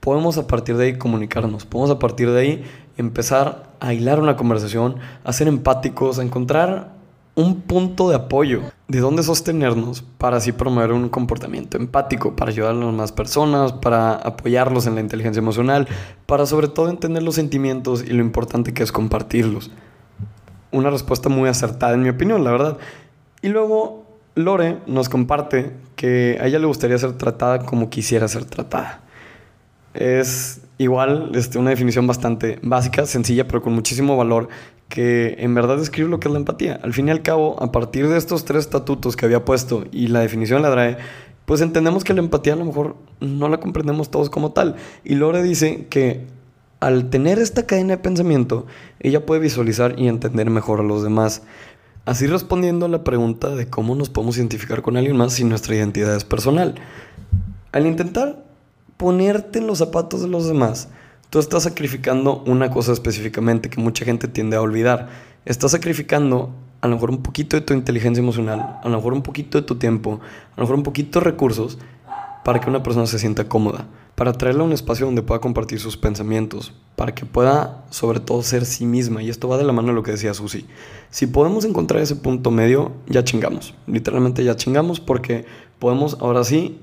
podemos 0.00 0.36
a 0.36 0.48
partir 0.48 0.76
de 0.76 0.86
ahí 0.86 0.98
comunicarnos, 0.98 1.64
podemos 1.64 1.92
a 1.92 2.00
partir 2.00 2.32
de 2.32 2.40
ahí 2.40 2.64
empezar 2.96 3.70
a 3.78 3.94
hilar 3.94 4.18
una 4.18 4.36
conversación, 4.36 4.96
a 5.22 5.32
ser 5.32 5.46
empáticos, 5.46 6.18
a 6.18 6.24
encontrar 6.24 6.92
un 7.36 7.60
punto 7.60 8.08
de 8.08 8.16
apoyo, 8.16 8.62
de 8.88 8.98
dónde 8.98 9.22
sostenernos 9.22 10.02
para 10.18 10.38
así 10.38 10.50
promover 10.50 10.90
un 10.90 11.08
comportamiento 11.08 11.76
empático, 11.76 12.34
para 12.34 12.50
ayudar 12.50 12.72
a 12.72 12.74
las 12.74 12.86
demás 12.86 13.12
personas, 13.12 13.74
para 13.74 14.14
apoyarlos 14.16 14.88
en 14.88 14.96
la 14.96 15.00
inteligencia 15.00 15.38
emocional, 15.38 15.86
para 16.26 16.46
sobre 16.46 16.66
todo 16.66 16.90
entender 16.90 17.22
los 17.22 17.36
sentimientos 17.36 18.02
y 18.02 18.12
lo 18.12 18.24
importante 18.24 18.74
que 18.74 18.82
es 18.82 18.90
compartirlos. 18.90 19.70
Una 20.72 20.90
respuesta 20.90 21.28
muy 21.28 21.48
acertada 21.48 21.94
en 21.94 22.02
mi 22.02 22.08
opinión, 22.08 22.42
la 22.42 22.50
verdad. 22.50 22.78
Y 23.44 23.48
luego 23.50 24.06
Lore 24.34 24.78
nos 24.86 25.08
comparte 25.08 25.70
que 25.96 26.38
a 26.40 26.46
ella 26.46 26.58
le 26.58 26.66
gustaría 26.66 26.96
ser 26.98 27.12
tratada 27.12 27.58
como 27.66 27.90
quisiera 27.90 28.26
ser 28.26 28.46
tratada 28.46 29.04
es 29.94 30.60
igual 30.76 31.30
este, 31.34 31.58
una 31.58 31.70
definición 31.70 32.06
bastante 32.06 32.58
básica, 32.62 33.06
sencilla, 33.06 33.46
pero 33.46 33.62
con 33.62 33.72
muchísimo 33.72 34.16
valor, 34.16 34.48
que 34.88 35.36
en 35.38 35.54
verdad 35.54 35.78
describe 35.78 36.10
lo 36.10 36.20
que 36.20 36.28
es 36.28 36.32
la 36.32 36.40
empatía. 36.40 36.80
Al 36.82 36.92
fin 36.92 37.08
y 37.08 37.10
al 37.12 37.22
cabo, 37.22 37.60
a 37.62 37.72
partir 37.72 38.08
de 38.08 38.18
estos 38.18 38.44
tres 38.44 38.60
estatutos 38.60 39.16
que 39.16 39.24
había 39.24 39.44
puesto 39.44 39.84
y 39.92 40.08
la 40.08 40.20
definición 40.20 40.62
la 40.62 40.70
trae, 40.72 40.98
pues 41.46 41.60
entendemos 41.60 42.04
que 42.04 42.12
la 42.12 42.20
empatía 42.20 42.54
a 42.54 42.56
lo 42.56 42.64
mejor 42.64 42.96
no 43.20 43.48
la 43.48 43.58
comprendemos 43.60 44.10
todos 44.10 44.30
como 44.30 44.52
tal. 44.52 44.76
Y 45.04 45.14
Lore 45.14 45.42
dice 45.42 45.86
que 45.88 46.26
al 46.80 47.08
tener 47.08 47.38
esta 47.38 47.66
cadena 47.66 47.96
de 47.96 48.02
pensamiento, 48.02 48.66
ella 49.00 49.24
puede 49.24 49.40
visualizar 49.40 49.98
y 49.98 50.08
entender 50.08 50.50
mejor 50.50 50.80
a 50.80 50.82
los 50.82 51.02
demás. 51.02 51.42
Así 52.06 52.26
respondiendo 52.26 52.84
a 52.84 52.90
la 52.90 53.02
pregunta 53.02 53.54
de 53.54 53.70
cómo 53.70 53.94
nos 53.94 54.10
podemos 54.10 54.36
identificar 54.36 54.82
con 54.82 54.98
alguien 54.98 55.16
más 55.16 55.32
si 55.32 55.44
nuestra 55.44 55.74
identidad 55.74 56.14
es 56.14 56.24
personal. 56.24 56.74
Al 57.72 57.86
intentar 57.86 58.44
ponerte 58.98 59.58
en 59.58 59.66
los 59.66 59.78
zapatos 59.78 60.20
de 60.20 60.28
los 60.28 60.46
demás, 60.46 60.90
tú 61.30 61.38
estás 61.38 61.62
sacrificando 61.62 62.42
una 62.46 62.70
cosa 62.70 62.92
específicamente 62.92 63.70
que 63.70 63.80
mucha 63.80 64.04
gente 64.04 64.28
tiende 64.28 64.54
a 64.54 64.60
olvidar. 64.60 65.08
Estás 65.46 65.70
sacrificando 65.70 66.50
a 66.82 66.88
lo 66.88 66.96
mejor 66.96 67.08
un 67.08 67.22
poquito 67.22 67.56
de 67.56 67.62
tu 67.62 67.72
inteligencia 67.72 68.20
emocional, 68.20 68.78
a 68.82 68.88
lo 68.90 68.96
mejor 68.98 69.14
un 69.14 69.22
poquito 69.22 69.58
de 69.58 69.66
tu 69.66 69.76
tiempo, 69.76 70.20
a 70.56 70.60
lo 70.60 70.64
mejor 70.64 70.76
un 70.76 70.82
poquito 70.82 71.20
de 71.20 71.24
recursos 71.24 71.78
para 72.44 72.60
que 72.60 72.68
una 72.68 72.82
persona 72.82 73.06
se 73.06 73.18
sienta 73.18 73.48
cómoda, 73.48 73.86
para 74.14 74.32
traerla 74.32 74.62
a 74.62 74.66
un 74.66 74.72
espacio 74.72 75.06
donde 75.06 75.22
pueda 75.22 75.40
compartir 75.40 75.80
sus 75.80 75.96
pensamientos, 75.96 76.72
para 76.96 77.14
que 77.14 77.26
pueda 77.26 77.84
sobre 77.90 78.20
todo 78.20 78.42
ser 78.42 78.64
sí 78.64 78.86
misma. 78.86 79.22
Y 79.22 79.30
esto 79.30 79.48
va 79.48 79.58
de 79.58 79.64
la 79.64 79.72
mano 79.72 79.88
de 79.88 79.94
lo 79.94 80.02
que 80.02 80.12
decía 80.12 80.34
Susi. 80.34 80.66
Si 81.10 81.26
podemos 81.26 81.64
encontrar 81.64 82.00
ese 82.00 82.16
punto 82.16 82.50
medio, 82.50 82.92
ya 83.06 83.24
chingamos. 83.24 83.74
Literalmente 83.86 84.44
ya 84.44 84.56
chingamos 84.56 85.00
porque 85.00 85.44
podemos 85.78 86.16
ahora 86.20 86.44
sí 86.44 86.78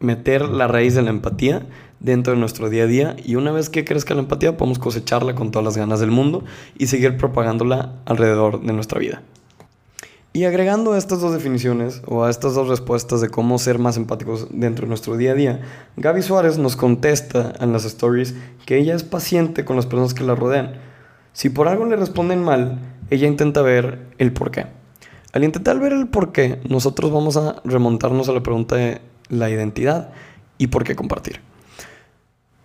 meter 0.00 0.48
la 0.48 0.66
raíz 0.66 0.94
de 0.94 1.02
la 1.02 1.10
empatía 1.10 1.66
dentro 2.00 2.32
de 2.32 2.40
nuestro 2.40 2.70
día 2.70 2.84
a 2.84 2.86
día 2.86 3.16
y 3.22 3.36
una 3.36 3.52
vez 3.52 3.68
que 3.68 3.84
crezca 3.84 4.14
la 4.14 4.20
empatía 4.20 4.56
podemos 4.56 4.78
cosecharla 4.78 5.34
con 5.34 5.50
todas 5.50 5.64
las 5.64 5.76
ganas 5.76 6.00
del 6.00 6.10
mundo 6.10 6.44
y 6.78 6.86
seguir 6.86 7.16
propagándola 7.18 7.94
alrededor 8.06 8.62
de 8.62 8.72
nuestra 8.72 8.98
vida. 8.98 9.22
Y 10.32 10.44
agregando 10.44 10.92
a 10.92 10.98
estas 10.98 11.20
dos 11.20 11.32
definiciones 11.32 12.02
o 12.06 12.22
a 12.22 12.30
estas 12.30 12.54
dos 12.54 12.68
respuestas 12.68 13.20
de 13.20 13.30
cómo 13.30 13.58
ser 13.58 13.80
más 13.80 13.96
empáticos 13.96 14.46
dentro 14.50 14.84
de 14.84 14.88
nuestro 14.88 15.16
día 15.16 15.32
a 15.32 15.34
día, 15.34 15.60
Gaby 15.96 16.22
Suárez 16.22 16.56
nos 16.56 16.76
contesta 16.76 17.52
en 17.58 17.72
las 17.72 17.84
stories 17.84 18.36
que 18.64 18.78
ella 18.78 18.94
es 18.94 19.02
paciente 19.02 19.64
con 19.64 19.74
las 19.74 19.86
personas 19.86 20.14
que 20.14 20.22
la 20.22 20.36
rodean. 20.36 20.74
Si 21.32 21.50
por 21.50 21.66
algo 21.66 21.84
le 21.84 21.96
responden 21.96 22.44
mal, 22.44 22.78
ella 23.10 23.26
intenta 23.26 23.60
ver 23.62 24.06
el 24.18 24.32
por 24.32 24.52
qué. 24.52 24.66
Al 25.32 25.42
intentar 25.42 25.80
ver 25.80 25.92
el 25.92 26.06
por 26.06 26.30
qué, 26.30 26.60
nosotros 26.68 27.10
vamos 27.10 27.36
a 27.36 27.56
remontarnos 27.64 28.28
a 28.28 28.32
la 28.32 28.42
pregunta 28.42 28.76
de 28.76 29.00
la 29.30 29.50
identidad 29.50 30.12
y 30.58 30.68
por 30.68 30.84
qué 30.84 30.94
compartir. 30.94 31.40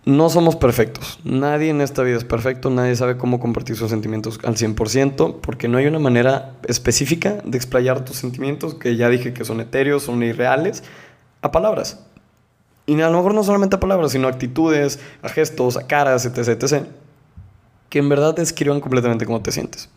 No 0.06 0.30
somos 0.30 0.54
perfectos. 0.54 1.18
Nadie 1.24 1.70
en 1.70 1.80
esta 1.80 2.04
vida 2.04 2.16
es 2.16 2.22
perfecto. 2.22 2.70
Nadie 2.70 2.94
sabe 2.94 3.16
cómo 3.16 3.40
compartir 3.40 3.74
sus 3.74 3.90
sentimientos 3.90 4.38
al 4.44 4.54
100% 4.54 5.40
porque 5.40 5.66
no 5.66 5.78
hay 5.78 5.86
una 5.86 5.98
manera 5.98 6.54
específica 6.68 7.38
de 7.44 7.58
explayar 7.58 8.04
tus 8.04 8.16
sentimientos 8.16 8.74
que 8.74 8.94
ya 8.94 9.08
dije 9.08 9.34
que 9.34 9.44
son 9.44 9.60
etéreos, 9.60 10.04
son 10.04 10.22
irreales, 10.22 10.84
a 11.42 11.50
palabras. 11.50 12.04
Y 12.86 13.00
a 13.00 13.10
lo 13.10 13.16
mejor 13.16 13.34
no 13.34 13.42
solamente 13.42 13.74
a 13.74 13.80
palabras, 13.80 14.12
sino 14.12 14.28
a 14.28 14.30
actitudes, 14.30 15.00
a 15.22 15.28
gestos, 15.28 15.76
a 15.76 15.88
caras, 15.88 16.24
etc, 16.24 16.50
etc. 16.50 16.84
Que 17.88 17.98
en 17.98 18.08
verdad 18.08 18.36
describan 18.36 18.80
completamente 18.80 19.26
cómo 19.26 19.42
te 19.42 19.50
sientes. 19.50 19.90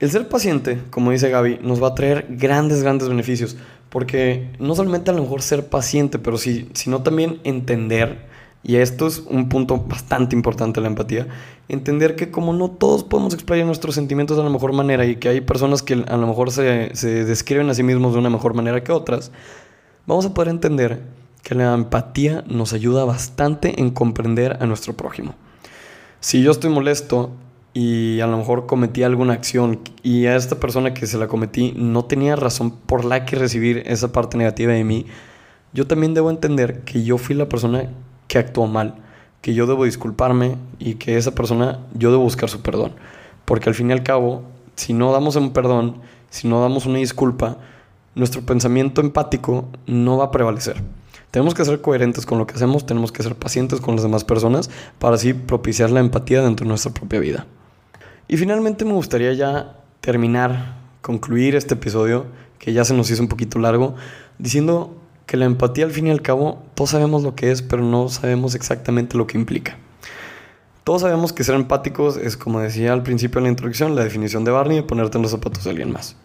El 0.00 0.10
ser 0.10 0.28
paciente, 0.28 0.80
como 0.90 1.12
dice 1.12 1.30
Gaby, 1.30 1.60
nos 1.62 1.80
va 1.80 1.88
a 1.88 1.94
traer 1.94 2.26
grandes, 2.30 2.82
grandes 2.82 3.08
beneficios. 3.08 3.56
Porque 3.90 4.50
no 4.58 4.74
solamente 4.74 5.12
a 5.12 5.14
lo 5.14 5.22
mejor 5.22 5.40
ser 5.40 5.68
paciente, 5.68 6.18
pero 6.18 6.36
sí, 6.36 6.68
sino 6.74 7.04
también 7.04 7.38
entender, 7.44 8.33
y 8.64 8.76
esto 8.76 9.06
es 9.06 9.22
un 9.28 9.50
punto 9.50 9.76
bastante 9.76 10.34
importante 10.34 10.80
la 10.80 10.88
empatía, 10.88 11.28
entender 11.68 12.16
que 12.16 12.30
como 12.30 12.54
no 12.54 12.70
todos 12.70 13.04
podemos 13.04 13.34
explayar 13.34 13.66
nuestros 13.66 13.94
sentimientos 13.94 14.38
de 14.38 14.42
la 14.42 14.50
mejor 14.50 14.72
manera 14.72 15.04
y 15.04 15.16
que 15.16 15.28
hay 15.28 15.42
personas 15.42 15.82
que 15.82 16.02
a 16.08 16.16
lo 16.16 16.26
mejor 16.26 16.50
se, 16.50 16.96
se 16.96 17.24
describen 17.24 17.68
a 17.68 17.74
sí 17.74 17.82
mismos 17.82 18.14
de 18.14 18.20
una 18.20 18.30
mejor 18.30 18.54
manera 18.54 18.82
que 18.82 18.90
otras, 18.90 19.30
vamos 20.06 20.24
a 20.24 20.32
poder 20.32 20.48
entender 20.48 21.02
que 21.42 21.54
la 21.54 21.74
empatía 21.74 22.42
nos 22.48 22.72
ayuda 22.72 23.04
bastante 23.04 23.80
en 23.80 23.90
comprender 23.90 24.56
a 24.60 24.66
nuestro 24.66 24.94
prójimo. 24.94 25.34
Si 26.20 26.42
yo 26.42 26.50
estoy 26.50 26.70
molesto 26.70 27.32
y 27.74 28.20
a 28.20 28.26
lo 28.26 28.38
mejor 28.38 28.64
cometí 28.64 29.02
alguna 29.02 29.34
acción 29.34 29.80
y 30.02 30.24
a 30.24 30.36
esta 30.36 30.58
persona 30.58 30.94
que 30.94 31.06
se 31.06 31.18
la 31.18 31.28
cometí 31.28 31.74
no 31.76 32.06
tenía 32.06 32.34
razón 32.34 32.70
por 32.70 33.04
la 33.04 33.26
que 33.26 33.36
recibir 33.36 33.82
esa 33.84 34.10
parte 34.10 34.38
negativa 34.38 34.72
de 34.72 34.84
mí, 34.84 35.04
yo 35.74 35.86
también 35.86 36.14
debo 36.14 36.30
entender 36.30 36.80
que 36.84 37.02
yo 37.02 37.18
fui 37.18 37.34
la 37.34 37.48
persona 37.48 37.90
que 38.28 38.38
actuó 38.38 38.66
mal, 38.66 38.96
que 39.40 39.54
yo 39.54 39.66
debo 39.66 39.84
disculparme 39.84 40.56
y 40.78 40.94
que 40.94 41.16
esa 41.16 41.34
persona 41.34 41.80
yo 41.94 42.10
debo 42.10 42.22
buscar 42.22 42.48
su 42.48 42.62
perdón. 42.62 42.92
Porque 43.44 43.68
al 43.68 43.74
fin 43.74 43.90
y 43.90 43.92
al 43.92 44.02
cabo, 44.02 44.42
si 44.76 44.92
no 44.92 45.12
damos 45.12 45.36
un 45.36 45.52
perdón, 45.52 46.00
si 46.30 46.48
no 46.48 46.60
damos 46.60 46.86
una 46.86 46.98
disculpa, 46.98 47.58
nuestro 48.14 48.42
pensamiento 48.42 49.00
empático 49.00 49.66
no 49.86 50.16
va 50.16 50.26
a 50.26 50.30
prevalecer. 50.30 50.82
Tenemos 51.30 51.54
que 51.54 51.64
ser 51.64 51.80
coherentes 51.80 52.26
con 52.26 52.38
lo 52.38 52.46
que 52.46 52.54
hacemos, 52.54 52.86
tenemos 52.86 53.10
que 53.10 53.22
ser 53.22 53.34
pacientes 53.34 53.80
con 53.80 53.96
las 53.96 54.04
demás 54.04 54.22
personas 54.22 54.70
para 54.98 55.16
así 55.16 55.34
propiciar 55.34 55.90
la 55.90 56.00
empatía 56.00 56.42
dentro 56.42 56.64
de 56.64 56.68
nuestra 56.68 56.92
propia 56.94 57.18
vida. 57.18 57.46
Y 58.28 58.36
finalmente 58.36 58.84
me 58.84 58.92
gustaría 58.92 59.32
ya 59.32 59.80
terminar, 60.00 60.76
concluir 61.02 61.56
este 61.56 61.74
episodio, 61.74 62.26
que 62.58 62.72
ya 62.72 62.84
se 62.84 62.94
nos 62.94 63.10
hizo 63.10 63.20
un 63.20 63.28
poquito 63.28 63.58
largo, 63.58 63.96
diciendo 64.38 64.96
que 65.26 65.36
la 65.36 65.44
empatía 65.46 65.84
al 65.84 65.90
fin 65.90 66.06
y 66.06 66.10
al 66.10 66.22
cabo 66.22 66.62
todos 66.74 66.90
sabemos 66.90 67.22
lo 67.22 67.34
que 67.34 67.50
es, 67.50 67.62
pero 67.62 67.82
no 67.82 68.08
sabemos 68.08 68.54
exactamente 68.54 69.16
lo 69.16 69.26
que 69.26 69.38
implica. 69.38 69.78
Todos 70.84 71.00
sabemos 71.00 71.32
que 71.32 71.44
ser 71.44 71.54
empáticos 71.54 72.18
es, 72.18 72.36
como 72.36 72.60
decía 72.60 72.92
al 72.92 73.02
principio 73.02 73.40
de 73.40 73.44
la 73.44 73.50
introducción, 73.50 73.96
la 73.96 74.04
definición 74.04 74.44
de 74.44 74.50
Barney 74.50 74.76
de 74.76 74.82
ponerte 74.82 75.16
en 75.16 75.22
los 75.22 75.30
zapatos 75.30 75.64
de 75.64 75.70
alguien 75.70 75.90
más. 75.90 76.16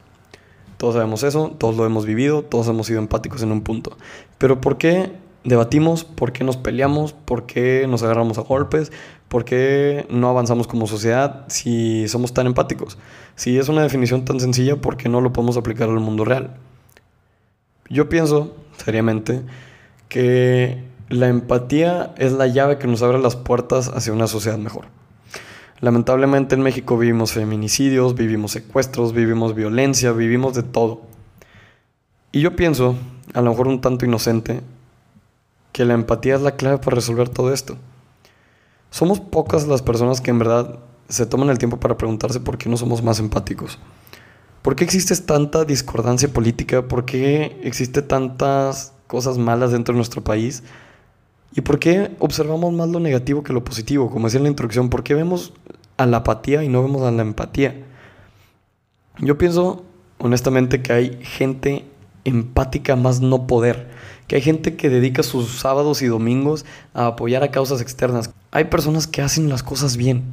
Todos 0.78 0.96
sabemos 0.96 1.24
eso, 1.24 1.56
todos 1.58 1.76
lo 1.78 1.86
hemos 1.86 2.06
vivido, 2.06 2.44
todos 2.44 2.68
hemos 2.68 2.88
sido 2.88 3.00
empáticos 3.00 3.42
en 3.42 3.52
un 3.52 3.62
punto. 3.62 3.98
Pero 4.38 4.60
¿por 4.60 4.78
qué 4.78 5.14
debatimos? 5.44 6.04
¿Por 6.04 6.32
qué 6.32 6.44
nos 6.44 6.58
peleamos? 6.58 7.14
¿Por 7.14 7.46
qué 7.46 7.86
nos 7.88 8.04
agarramos 8.04 8.38
a 8.38 8.42
golpes? 8.42 8.92
¿Por 9.30 9.46
qué 9.46 10.06
no 10.10 10.30
avanzamos 10.30 10.68
como 10.68 10.88
sociedad 10.88 11.46
si 11.48 12.08
somos 12.08 12.34
tan 12.34 12.48
empáticos? 12.48 12.98
Si 13.36 13.58
es 13.58 13.70
una 13.70 13.84
definición 13.84 14.26
tan 14.26 14.40
sencilla, 14.40 14.76
¿por 14.78 14.98
qué 14.98 15.08
no 15.08 15.22
lo 15.22 15.32
podemos 15.32 15.56
aplicar 15.56 15.90
al 15.90 16.00
mundo 16.00 16.26
real? 16.26 16.58
Yo 17.90 18.10
pienso, 18.10 18.56
seriamente, 18.84 19.42
que 20.08 20.84
la 21.10 21.28
empatía 21.28 22.13
es 22.18 22.34
la 22.34 22.48
llave 22.48 22.78
que 22.78 22.88
nos 22.88 23.02
abre 23.02 23.20
las 23.20 23.36
puertas 23.36 23.89
hacia 23.89 24.13
una 24.13 24.28
sociedad 24.28 24.58
mejor. 24.58 24.86
Lamentablemente 25.82 26.56
en 26.56 26.62
México 26.62 26.98
vivimos 26.98 27.32
feminicidios, 27.32 28.15
vivimos 28.15 28.52
secuestros, 28.52 29.13
vivimos 29.13 29.56
violencia, 29.56 30.12
vivimos 30.12 30.54
de 30.54 30.63
todo. 30.63 31.02
Y 32.32 32.42
yo 32.42 32.56
pienso, 32.56 32.96
a 33.34 33.42
lo 33.42 33.52
mejor 33.52 33.68
un 33.68 33.82
tanto 33.82 34.06
inocente, 34.06 34.62
que 35.72 35.86
la 35.86 35.94
empatía 35.94 36.36
es 36.36 36.42
la 36.42 36.56
clave 36.56 36.80
para 36.80 36.96
resolver 36.96 37.30
todo 37.30 37.54
esto. 37.54 37.78
Somos 38.92 39.20
pocas 39.20 39.68
las 39.68 39.82
personas 39.82 40.20
que 40.20 40.32
en 40.32 40.39
verdad 40.39 40.80
se 41.08 41.26
toman 41.26 41.50
el 41.50 41.58
tiempo 41.58 41.80
para 41.80 41.98
preguntarse 41.98 42.39
por 42.39 42.58
qué 42.58 42.70
no 42.70 42.78
somos 42.78 43.02
más 43.02 43.20
empáticos. 43.20 43.80
¿Por 44.62 44.76
qué 44.76 44.84
existe 44.84 45.15
tanta 45.15 45.65
discordancia 45.65 46.28
política? 46.28 46.88
¿Por 46.88 47.06
qué 47.06 47.60
existe 47.63 48.02
tantas 48.02 48.93
cosas 49.08 49.38
malas 49.38 49.72
dentro 49.72 49.93
de 49.93 49.98
nuestro 49.98 50.24
país? 50.24 50.63
¿Y 51.56 51.62
por 51.62 51.80
qué 51.80 52.12
observamos 52.19 52.74
más 52.74 52.89
lo 52.89 53.00
negativo 53.00 53.43
que 53.43 53.54
lo 53.54 53.63
positivo? 53.63 54.10
Como 54.10 54.28
decía 54.28 54.39
en 54.39 54.43
la 54.43 54.50
introducción, 54.50 54.89
¿por 54.89 55.04
qué 55.04 55.13
vemos 55.15 55.54
a 55.98 56.06
la 56.06 56.17
apatía 56.17 56.63
y 56.63 56.69
no 56.69 56.84
vemos 56.84 57.02
a 57.04 57.12
la 57.12 57.22
empatía? 57.22 57.76
Yo 59.19 59.38
pienso 59.38 59.84
honestamente 60.17 60.82
que 60.82 60.93
hay 60.93 61.19
gente 61.24 61.86
empática 62.26 62.95
más 62.95 63.22
no 63.22 63.48
poder 63.48 63.88
que 64.30 64.36
hay 64.36 64.43
gente 64.43 64.76
que 64.76 64.89
dedica 64.89 65.24
sus 65.24 65.50
sábados 65.58 66.04
y 66.04 66.06
domingos 66.06 66.63
a 66.93 67.08
apoyar 67.08 67.43
a 67.43 67.50
causas 67.50 67.82
externas. 67.82 68.30
Hay 68.52 68.65
personas 68.65 69.08
que 69.08 69.24
hacen 69.24 69.50
las 69.50 69.63
cosas 69.63 69.98
bien. 69.98 70.24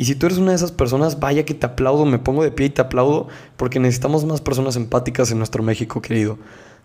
Y 0.00 0.06
si 0.06 0.14
tú 0.14 0.24
eres 0.24 0.38
una 0.38 0.52
de 0.52 0.56
esas 0.56 0.72
personas, 0.72 1.20
vaya 1.20 1.44
que 1.44 1.52
te 1.52 1.66
aplaudo, 1.66 2.06
me 2.06 2.18
pongo 2.18 2.42
de 2.42 2.50
pie 2.50 2.68
y 2.68 2.70
te 2.70 2.80
aplaudo, 2.80 3.28
porque 3.58 3.78
necesitamos 3.78 4.24
más 4.24 4.40
personas 4.40 4.74
empáticas 4.76 5.30
en 5.30 5.36
nuestro 5.36 5.62
México 5.62 6.00
querido. 6.00 6.38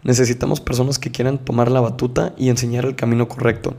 Necesitamos 0.04 0.60
personas 0.60 1.00
que 1.00 1.12
quieran 1.12 1.38
tomar 1.38 1.72
la 1.72 1.80
batuta 1.80 2.34
y 2.36 2.50
enseñar 2.50 2.84
el 2.84 2.98
camino 2.98 3.30
correcto. 3.30 3.76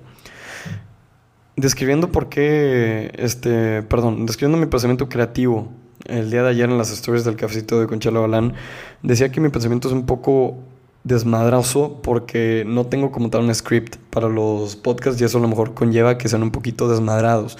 Describiendo 1.54 2.10
por 2.10 2.30
qué, 2.30 3.12
este, 3.18 3.82
perdón, 3.82 4.24
describiendo 4.24 4.56
mi 4.56 4.70
pensamiento 4.70 5.10
creativo 5.10 5.68
el 6.06 6.30
día 6.30 6.42
de 6.42 6.48
ayer 6.48 6.70
en 6.70 6.78
las 6.78 6.90
stories 6.90 7.26
del 7.26 7.36
cafecito 7.36 7.78
de 7.78 7.86
Conchalo 7.86 8.22
Balán, 8.22 8.54
decía 9.02 9.30
que 9.30 9.42
mi 9.42 9.50
pensamiento 9.50 9.88
es 9.88 9.92
un 9.92 10.06
poco 10.06 10.56
desmadrazo 11.04 12.00
porque 12.02 12.64
no 12.66 12.86
tengo 12.86 13.12
como 13.12 13.28
tal 13.28 13.42
un 13.42 13.54
script 13.54 13.96
para 14.08 14.30
los 14.30 14.76
podcasts 14.76 15.20
y 15.20 15.24
eso 15.24 15.36
a 15.36 15.42
lo 15.42 15.48
mejor 15.48 15.74
conlleva 15.74 16.16
que 16.16 16.26
sean 16.30 16.42
un 16.42 16.52
poquito 16.52 16.88
desmadrados 16.88 17.58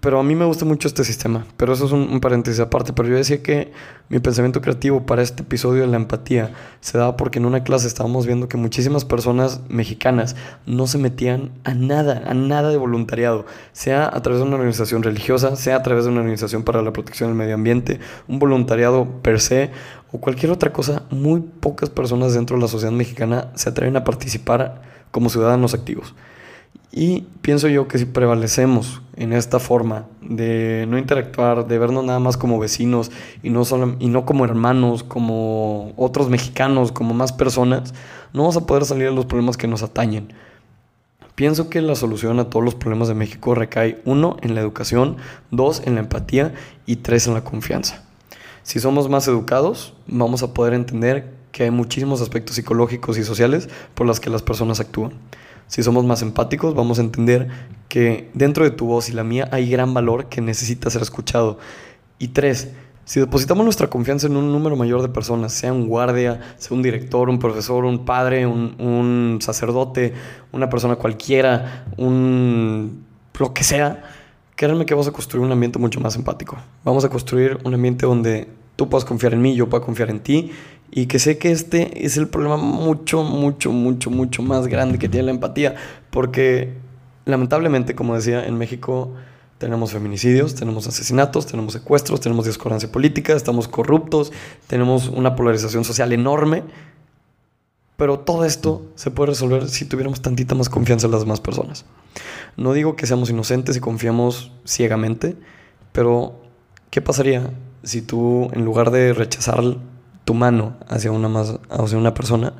pero 0.00 0.20
a 0.20 0.22
mí 0.22 0.36
me 0.36 0.44
gusta 0.44 0.64
mucho 0.64 0.86
este 0.86 1.02
sistema. 1.02 1.46
Pero 1.56 1.72
eso 1.72 1.86
es 1.86 1.92
un, 1.92 2.20
paréntesis 2.20 2.60
aparte. 2.60 2.92
Pero 2.92 3.08
yo 3.08 3.16
decía 3.16 3.42
que 3.42 3.72
mi 4.08 4.20
pensamiento 4.20 4.60
creativo 4.60 5.04
para 5.04 5.22
este 5.22 5.42
episodio 5.42 5.82
de 5.82 5.88
la 5.88 5.96
empatía 5.96 6.52
se 6.80 6.96
daba 6.96 7.16
porque 7.16 7.40
en 7.40 7.46
una 7.46 7.64
clase 7.64 7.88
estábamos 7.88 8.24
viendo 8.24 8.48
que 8.48 8.56
muchísimas 8.56 9.04
personas 9.04 9.62
mexicanas 9.68 10.36
no 10.64 10.86
se 10.86 10.98
metían 10.98 11.50
a 11.64 11.74
nada, 11.74 12.22
a 12.26 12.34
nada 12.34 12.70
de 12.70 12.76
voluntariado. 12.76 13.46
Sea 13.72 14.06
a 14.06 14.22
través 14.22 14.40
de 14.40 14.46
una 14.46 14.56
organización 14.56 15.02
religiosa, 15.02 15.56
sea 15.56 15.76
a 15.76 15.82
través 15.82 16.04
de 16.04 16.10
una 16.10 16.20
organización 16.20 16.62
para 16.62 16.80
la 16.80 16.92
protección 16.92 17.30
del 17.30 17.36
medio 17.36 17.54
ambiente, 17.54 17.98
un 18.28 18.38
voluntariado 18.38 19.22
per 19.22 19.40
se 19.40 19.72
o 20.12 20.20
cualquier 20.20 20.52
otra 20.52 20.72
cosa. 20.72 21.02
Muy 21.10 21.40
pocas 21.40 21.90
personas 21.90 22.34
dentro 22.34 22.56
de 22.56 22.62
la 22.62 22.68
sociedad 22.68 22.92
mexicana 22.92 23.50
se 23.56 23.70
atreven 23.70 23.96
a 23.96 24.04
participar 24.04 24.82
como 25.10 25.30
ciudadanos 25.30 25.74
activos. 25.74 26.14
Y 26.96 27.22
pienso 27.42 27.66
yo 27.66 27.88
que 27.88 27.98
si 27.98 28.04
prevalecemos 28.04 29.02
en 29.16 29.32
esta 29.32 29.58
forma 29.58 30.06
de 30.20 30.86
no 30.88 30.96
interactuar, 30.96 31.66
de 31.66 31.76
vernos 31.76 32.04
nada 32.04 32.20
más 32.20 32.36
como 32.36 32.60
vecinos 32.60 33.10
y 33.42 33.50
no, 33.50 33.64
solo, 33.64 33.96
y 33.98 34.06
no 34.06 34.24
como 34.24 34.44
hermanos, 34.44 35.02
como 35.02 35.92
otros 35.96 36.30
mexicanos, 36.30 36.92
como 36.92 37.12
más 37.12 37.32
personas, 37.32 37.94
no 38.32 38.42
vamos 38.42 38.56
a 38.56 38.64
poder 38.64 38.84
salir 38.84 39.08
de 39.08 39.14
los 39.14 39.26
problemas 39.26 39.56
que 39.56 39.66
nos 39.66 39.82
atañen. 39.82 40.32
Pienso 41.34 41.68
que 41.68 41.80
la 41.80 41.96
solución 41.96 42.38
a 42.38 42.48
todos 42.48 42.64
los 42.64 42.76
problemas 42.76 43.08
de 43.08 43.14
México 43.14 43.56
recae, 43.56 44.00
uno, 44.04 44.36
en 44.42 44.54
la 44.54 44.60
educación, 44.60 45.16
dos, 45.50 45.82
en 45.84 45.96
la 45.96 46.00
empatía 46.02 46.54
y 46.86 46.96
tres, 46.96 47.26
en 47.26 47.34
la 47.34 47.42
confianza. 47.42 48.04
Si 48.62 48.78
somos 48.78 49.08
más 49.08 49.26
educados, 49.26 49.94
vamos 50.06 50.44
a 50.44 50.54
poder 50.54 50.74
entender 50.74 51.32
que 51.50 51.64
hay 51.64 51.72
muchísimos 51.72 52.20
aspectos 52.20 52.54
psicológicos 52.54 53.18
y 53.18 53.24
sociales 53.24 53.68
por 53.96 54.06
los 54.06 54.20
que 54.20 54.30
las 54.30 54.42
personas 54.42 54.78
actúan. 54.78 55.14
Si 55.66 55.82
somos 55.82 56.04
más 56.04 56.22
empáticos, 56.22 56.74
vamos 56.74 56.98
a 56.98 57.02
entender 57.02 57.48
que 57.88 58.30
dentro 58.34 58.64
de 58.64 58.70
tu 58.70 58.86
voz 58.86 59.08
y 59.08 59.12
la 59.12 59.24
mía 59.24 59.48
hay 59.52 59.70
gran 59.70 59.94
valor 59.94 60.28
que 60.28 60.40
necesita 60.40 60.90
ser 60.90 61.02
escuchado. 61.02 61.58
Y 62.18 62.28
tres, 62.28 62.72
si 63.04 63.20
depositamos 63.20 63.64
nuestra 63.64 63.88
confianza 63.88 64.26
en 64.26 64.36
un 64.36 64.50
número 64.50 64.76
mayor 64.76 65.02
de 65.02 65.08
personas, 65.08 65.52
sea 65.52 65.72
un 65.72 65.86
guardia, 65.88 66.40
sea 66.56 66.74
un 66.74 66.82
director, 66.82 67.28
un 67.28 67.38
profesor, 67.38 67.84
un 67.84 68.04
padre, 68.06 68.46
un, 68.46 69.38
sacerdote, 69.42 70.14
una 70.52 70.70
persona 70.70 70.96
cualquiera, 70.96 71.86
un 71.98 73.04
lo 73.38 73.52
que 73.52 73.64
sea, 73.64 74.02
créanme 74.54 74.86
que 74.86 74.94
vamos 74.94 75.08
a 75.08 75.12
construir 75.12 75.44
un 75.44 75.52
ambiente 75.52 75.78
mucho 75.78 76.00
más 76.00 76.16
empático. 76.16 76.56
Vamos 76.82 77.04
a 77.04 77.10
construir 77.10 77.58
un 77.64 77.74
ambiente 77.74 78.06
donde 78.06 78.48
tú 78.76 78.88
puedas 78.88 79.04
confiar 79.04 79.34
en 79.34 79.42
mí, 79.42 79.54
yo 79.54 79.68
pueda 79.68 79.84
confiar 79.84 80.08
en 80.08 80.20
ti 80.20 80.52
y 80.96 81.06
que 81.06 81.18
sé 81.18 81.38
que 81.38 81.50
este 81.50 82.06
es 82.06 82.16
el 82.16 82.28
problema 82.28 82.56
mucho, 82.56 83.24
mucho, 83.24 83.72
mucho, 83.72 84.10
mucho 84.10 84.42
más 84.44 84.68
grande 84.68 84.96
que 84.96 85.08
tiene 85.08 85.24
la 85.24 85.32
empatía. 85.32 85.74
Porque 86.10 86.72
lamentablemente, 87.24 87.96
como 87.96 88.14
decía, 88.14 88.46
en 88.46 88.56
México 88.56 89.12
tenemos 89.58 89.90
feminicidios, 89.90 90.54
tenemos 90.54 90.86
asesinatos, 90.86 91.46
tenemos 91.46 91.72
secuestros, 91.72 92.20
tenemos 92.20 92.46
discordancia 92.46 92.92
política, 92.92 93.32
estamos 93.32 93.66
corruptos, 93.66 94.30
tenemos 94.68 95.08
una 95.08 95.34
polarización 95.34 95.82
social 95.82 96.12
enorme. 96.12 96.62
Pero 97.96 98.20
todo 98.20 98.44
esto 98.44 98.86
se 98.94 99.10
puede 99.10 99.30
resolver 99.30 99.68
si 99.68 99.86
tuviéramos 99.86 100.22
tantita 100.22 100.54
más 100.54 100.68
confianza 100.68 101.08
en 101.08 101.10
las 101.10 101.22
demás 101.22 101.40
personas. 101.40 101.86
No 102.56 102.72
digo 102.72 102.94
que 102.94 103.08
seamos 103.08 103.30
inocentes 103.30 103.76
y 103.76 103.80
confiamos 103.80 104.52
ciegamente, 104.64 105.34
pero 105.90 106.36
¿qué 106.90 107.02
pasaría 107.02 107.50
si 107.82 108.00
tú, 108.00 108.48
en 108.52 108.64
lugar 108.64 108.92
de 108.92 109.12
rechazar 109.12 109.60
tu 110.24 110.34
mano 110.34 110.76
hacia 110.88 111.10
una, 111.10 111.28
más, 111.28 111.58
hacia 111.70 111.98
una 111.98 112.14
persona, 112.14 112.54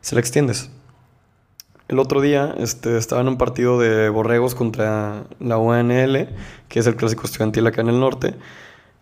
se 0.00 0.14
la 0.14 0.20
extiendes. 0.20 0.70
El 1.88 1.98
otro 1.98 2.20
día 2.20 2.54
este, 2.58 2.96
estaba 2.96 3.20
en 3.20 3.28
un 3.28 3.36
partido 3.36 3.78
de 3.78 4.08
borregos 4.08 4.54
contra 4.54 5.24
la 5.38 5.58
UNL, 5.58 6.28
que 6.68 6.80
es 6.80 6.86
el 6.86 6.96
clásico 6.96 7.24
estudiantil 7.26 7.66
acá 7.66 7.82
en 7.82 7.88
el 7.88 8.00
norte, 8.00 8.34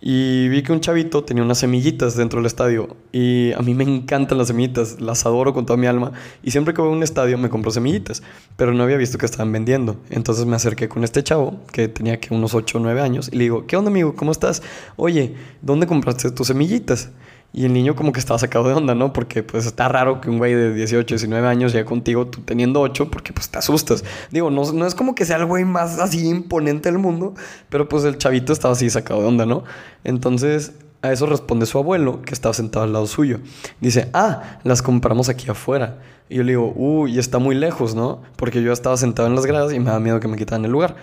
y 0.04 0.48
vi 0.48 0.64
que 0.64 0.72
un 0.72 0.80
chavito 0.80 1.22
tenía 1.22 1.44
unas 1.44 1.58
semillitas 1.58 2.16
dentro 2.16 2.40
del 2.40 2.46
estadio. 2.46 2.96
Y 3.12 3.52
a 3.52 3.60
mí 3.60 3.72
me 3.72 3.84
encantan 3.84 4.36
las 4.36 4.48
semillitas, 4.48 5.00
las 5.00 5.24
adoro 5.26 5.54
con 5.54 5.64
toda 5.64 5.76
mi 5.76 5.86
alma. 5.86 6.10
Y 6.42 6.50
siempre 6.50 6.74
que 6.74 6.82
voy 6.82 6.90
a 6.90 6.96
un 6.96 7.04
estadio 7.04 7.38
me 7.38 7.48
compro 7.48 7.70
semillitas, 7.70 8.20
pero 8.56 8.74
no 8.74 8.82
había 8.82 8.96
visto 8.96 9.16
que 9.16 9.26
estaban 9.26 9.52
vendiendo. 9.52 9.96
Entonces 10.10 10.44
me 10.44 10.56
acerqué 10.56 10.88
con 10.88 11.04
este 11.04 11.22
chavo, 11.22 11.60
que 11.70 11.86
tenía 11.86 12.18
que 12.18 12.34
unos 12.34 12.52
8 12.52 12.78
o 12.78 12.80
9 12.80 13.00
años, 13.00 13.28
y 13.32 13.36
le 13.36 13.44
digo, 13.44 13.64
¿qué 13.68 13.76
onda 13.76 13.92
amigo? 13.92 14.16
¿Cómo 14.16 14.32
estás? 14.32 14.64
Oye, 14.96 15.36
¿dónde 15.60 15.86
compraste 15.86 16.32
tus 16.32 16.48
semillitas? 16.48 17.10
Y 17.54 17.66
el 17.66 17.72
niño 17.72 17.94
como 17.94 18.12
que 18.12 18.20
estaba 18.20 18.38
sacado 18.38 18.66
de 18.66 18.74
onda, 18.74 18.94
¿no? 18.94 19.12
Porque 19.12 19.42
pues 19.42 19.66
está 19.66 19.86
raro 19.88 20.20
que 20.20 20.30
un 20.30 20.38
güey 20.38 20.54
de 20.54 20.72
18, 20.72 21.14
19 21.14 21.46
años 21.46 21.72
llegue 21.72 21.84
contigo 21.84 22.26
tú 22.26 22.40
teniendo 22.40 22.80
8 22.80 23.10
porque 23.10 23.32
pues 23.32 23.50
te 23.50 23.58
asustas. 23.58 24.04
Digo, 24.30 24.50
no, 24.50 24.72
no 24.72 24.86
es 24.86 24.94
como 24.94 25.14
que 25.14 25.26
sea 25.26 25.36
el 25.36 25.44
güey 25.44 25.64
más 25.64 25.98
así 25.98 26.26
imponente 26.26 26.90
del 26.90 26.98
mundo, 26.98 27.34
pero 27.68 27.88
pues 27.88 28.04
el 28.04 28.16
chavito 28.16 28.52
estaba 28.52 28.72
así 28.72 28.88
sacado 28.88 29.20
de 29.20 29.26
onda, 29.26 29.44
¿no? 29.44 29.64
Entonces 30.02 30.72
a 31.02 31.12
eso 31.12 31.26
responde 31.26 31.66
su 31.66 31.78
abuelo 31.78 32.22
que 32.22 32.32
estaba 32.32 32.54
sentado 32.54 32.84
al 32.84 32.92
lado 32.92 33.06
suyo. 33.06 33.40
Dice, 33.80 34.08
ah, 34.14 34.60
las 34.62 34.82
compramos 34.82 35.28
aquí 35.28 35.50
afuera. 35.50 35.98
Y 36.28 36.36
yo 36.36 36.44
le 36.44 36.52
digo, 36.52 36.72
uy, 36.74 37.18
está 37.18 37.38
muy 37.38 37.56
lejos, 37.56 37.94
¿no? 37.94 38.22
Porque 38.36 38.62
yo 38.62 38.72
estaba 38.72 38.96
sentado 38.96 39.28
en 39.28 39.34
las 39.34 39.44
gradas 39.44 39.72
y 39.72 39.80
me 39.80 39.90
da 39.90 39.98
miedo 39.98 40.20
que 40.20 40.28
me 40.28 40.36
quitaran 40.36 40.64
el 40.64 40.70
lugar. 40.70 40.96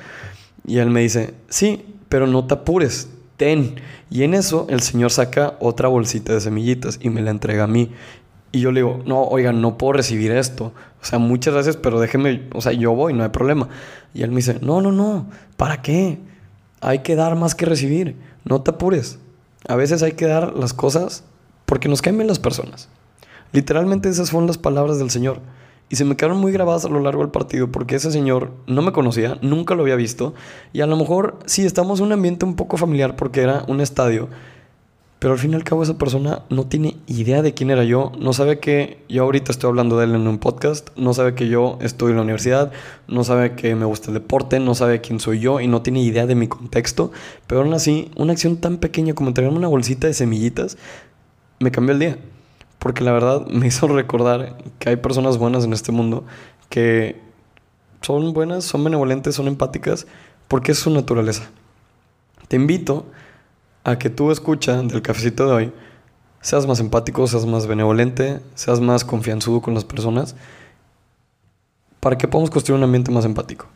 Y 0.65 0.77
él 0.77 0.89
me 0.89 1.01
dice, 1.01 1.33
sí, 1.49 1.85
pero 2.07 2.27
no 2.27 2.47
te 2.47 2.55
apures, 2.55 3.09
ten. 3.39 3.75
Y 4.11 4.23
en 4.23 4.35
eso 4.35 4.67
el 4.69 4.81
señor 4.81 5.09
saca 5.09 5.55
otra 5.59 5.87
bolsita 5.87 6.33
de 6.33 6.41
semillitas 6.41 6.99
y 7.01 7.09
me 7.09 7.21
la 7.21 7.31
entrega 7.31 7.63
a 7.63 7.67
mí. 7.67 7.91
Y 8.51 8.59
yo 8.59 8.71
le 8.71 8.81
digo, 8.81 9.01
no, 9.05 9.23
oigan, 9.23 9.61
no 9.61 9.77
puedo 9.77 9.93
recibir 9.93 10.31
esto. 10.31 10.73
O 11.01 11.05
sea, 11.05 11.17
muchas 11.17 11.53
gracias, 11.53 11.77
pero 11.77 11.99
déjeme, 11.99 12.47
o 12.53 12.61
sea, 12.61 12.73
yo 12.73 12.93
voy, 12.93 13.13
no 13.13 13.23
hay 13.23 13.29
problema. 13.29 13.69
Y 14.13 14.23
él 14.23 14.29
me 14.31 14.37
dice, 14.37 14.59
no, 14.61 14.81
no, 14.81 14.91
no, 14.91 15.27
¿para 15.55 15.81
qué? 15.81 16.19
Hay 16.81 16.99
que 16.99 17.15
dar 17.15 17.35
más 17.35 17.55
que 17.55 17.65
recibir. 17.65 18.15
No 18.43 18.61
te 18.61 18.71
apures. 18.71 19.19
A 19.67 19.75
veces 19.75 20.03
hay 20.03 20.13
que 20.13 20.25
dar 20.25 20.55
las 20.55 20.73
cosas 20.73 21.23
porque 21.65 21.87
nos 21.87 22.01
caen 22.01 22.27
las 22.27 22.39
personas. 22.39 22.89
Literalmente 23.51 24.09
esas 24.09 24.31
fueron 24.31 24.47
las 24.47 24.57
palabras 24.57 24.99
del 24.99 25.09
Señor. 25.09 25.39
Y 25.89 25.95
se 25.95 26.05
me 26.05 26.15
quedaron 26.15 26.37
muy 26.37 26.51
grabadas 26.51 26.85
a 26.85 26.89
lo 26.89 26.99
largo 26.99 27.23
del 27.23 27.31
partido 27.31 27.71
porque 27.71 27.95
ese 27.95 28.11
señor 28.11 28.51
no 28.67 28.83
me 28.83 28.91
conocía, 28.91 29.39
nunca 29.41 29.73
lo 29.73 29.81
había 29.81 29.95
visto. 29.95 30.35
Y 30.71 30.81
a 30.81 30.87
lo 30.87 30.95
mejor 30.95 31.39
sí 31.45 31.65
estamos 31.65 31.99
en 31.99 32.07
un 32.07 32.11
ambiente 32.11 32.45
un 32.45 32.55
poco 32.55 32.77
familiar 32.77 33.15
porque 33.15 33.41
era 33.41 33.65
un 33.67 33.81
estadio. 33.81 34.29
Pero 35.17 35.33
al 35.33 35.39
fin 35.39 35.51
y 35.51 35.55
al 35.55 35.65
cabo 35.65 35.83
esa 35.83 35.97
persona 35.97 36.43
no 36.49 36.67
tiene 36.67 36.95
idea 37.07 37.41
de 37.41 37.53
quién 37.53 37.71
era 37.71 37.83
yo, 37.83 38.13
no 38.17 38.31
sabe 38.31 38.59
que 38.59 39.03
yo 39.09 39.23
ahorita 39.23 39.51
estoy 39.51 39.67
hablando 39.67 39.97
de 39.97 40.05
él 40.05 40.15
en 40.15 40.27
un 40.27 40.37
podcast, 40.37 40.91
no 40.95 41.13
sabe 41.13 41.35
que 41.35 41.49
yo 41.49 41.77
estoy 41.81 42.11
en 42.11 42.17
la 42.17 42.23
universidad, 42.23 42.71
no 43.09 43.25
sabe 43.25 43.53
que 43.55 43.75
me 43.75 43.83
gusta 43.83 44.11
el 44.11 44.13
deporte, 44.13 44.61
no 44.61 44.75
sabe 44.75 45.01
quién 45.01 45.19
soy 45.19 45.41
yo 45.41 45.59
y 45.59 45.67
no 45.67 45.81
tiene 45.81 46.01
idea 46.01 46.25
de 46.25 46.35
mi 46.35 46.47
contexto. 46.47 47.11
Pero 47.47 47.61
aún 47.61 47.73
así, 47.73 48.11
una 48.15 48.31
acción 48.31 48.57
tan 48.57 48.77
pequeña 48.77 49.13
como 49.13 49.27
entregarme 49.27 49.57
una 49.57 49.67
bolsita 49.67 50.07
de 50.07 50.13
semillitas 50.13 50.77
me 51.59 51.71
cambió 51.71 51.91
el 51.91 51.99
día 51.99 52.17
porque 52.79 53.03
la 53.03 53.11
verdad 53.11 53.45
me 53.47 53.67
hizo 53.67 53.87
recordar 53.87 54.57
que 54.79 54.89
hay 54.89 54.95
personas 54.95 55.37
buenas 55.37 55.65
en 55.65 55.73
este 55.73 55.91
mundo 55.91 56.25
que 56.69 57.21
son 58.01 58.33
buenas, 58.33 58.63
son 58.63 58.83
benevolentes, 58.83 59.35
son 59.35 59.47
empáticas, 59.47 60.07
porque 60.47 60.71
es 60.71 60.79
su 60.79 60.89
naturaleza. 60.89 61.49
Te 62.47 62.55
invito 62.55 63.05
a 63.83 63.99
que 63.99 64.09
tú 64.09 64.31
escucha 64.31 64.81
del 64.81 65.01
cafecito 65.01 65.45
de 65.47 65.51
hoy, 65.51 65.73
seas 66.41 66.65
más 66.65 66.79
empático, 66.79 67.27
seas 67.27 67.45
más 67.45 67.67
benevolente, 67.67 68.39
seas 68.55 68.79
más 68.79 69.03
confianzudo 69.03 69.61
con 69.61 69.73
las 69.73 69.83
personas, 69.83 70.35
para 71.99 72.17
que 72.17 72.27
podamos 72.27 72.49
construir 72.49 72.77
un 72.77 72.85
ambiente 72.85 73.11
más 73.11 73.25
empático. 73.25 73.67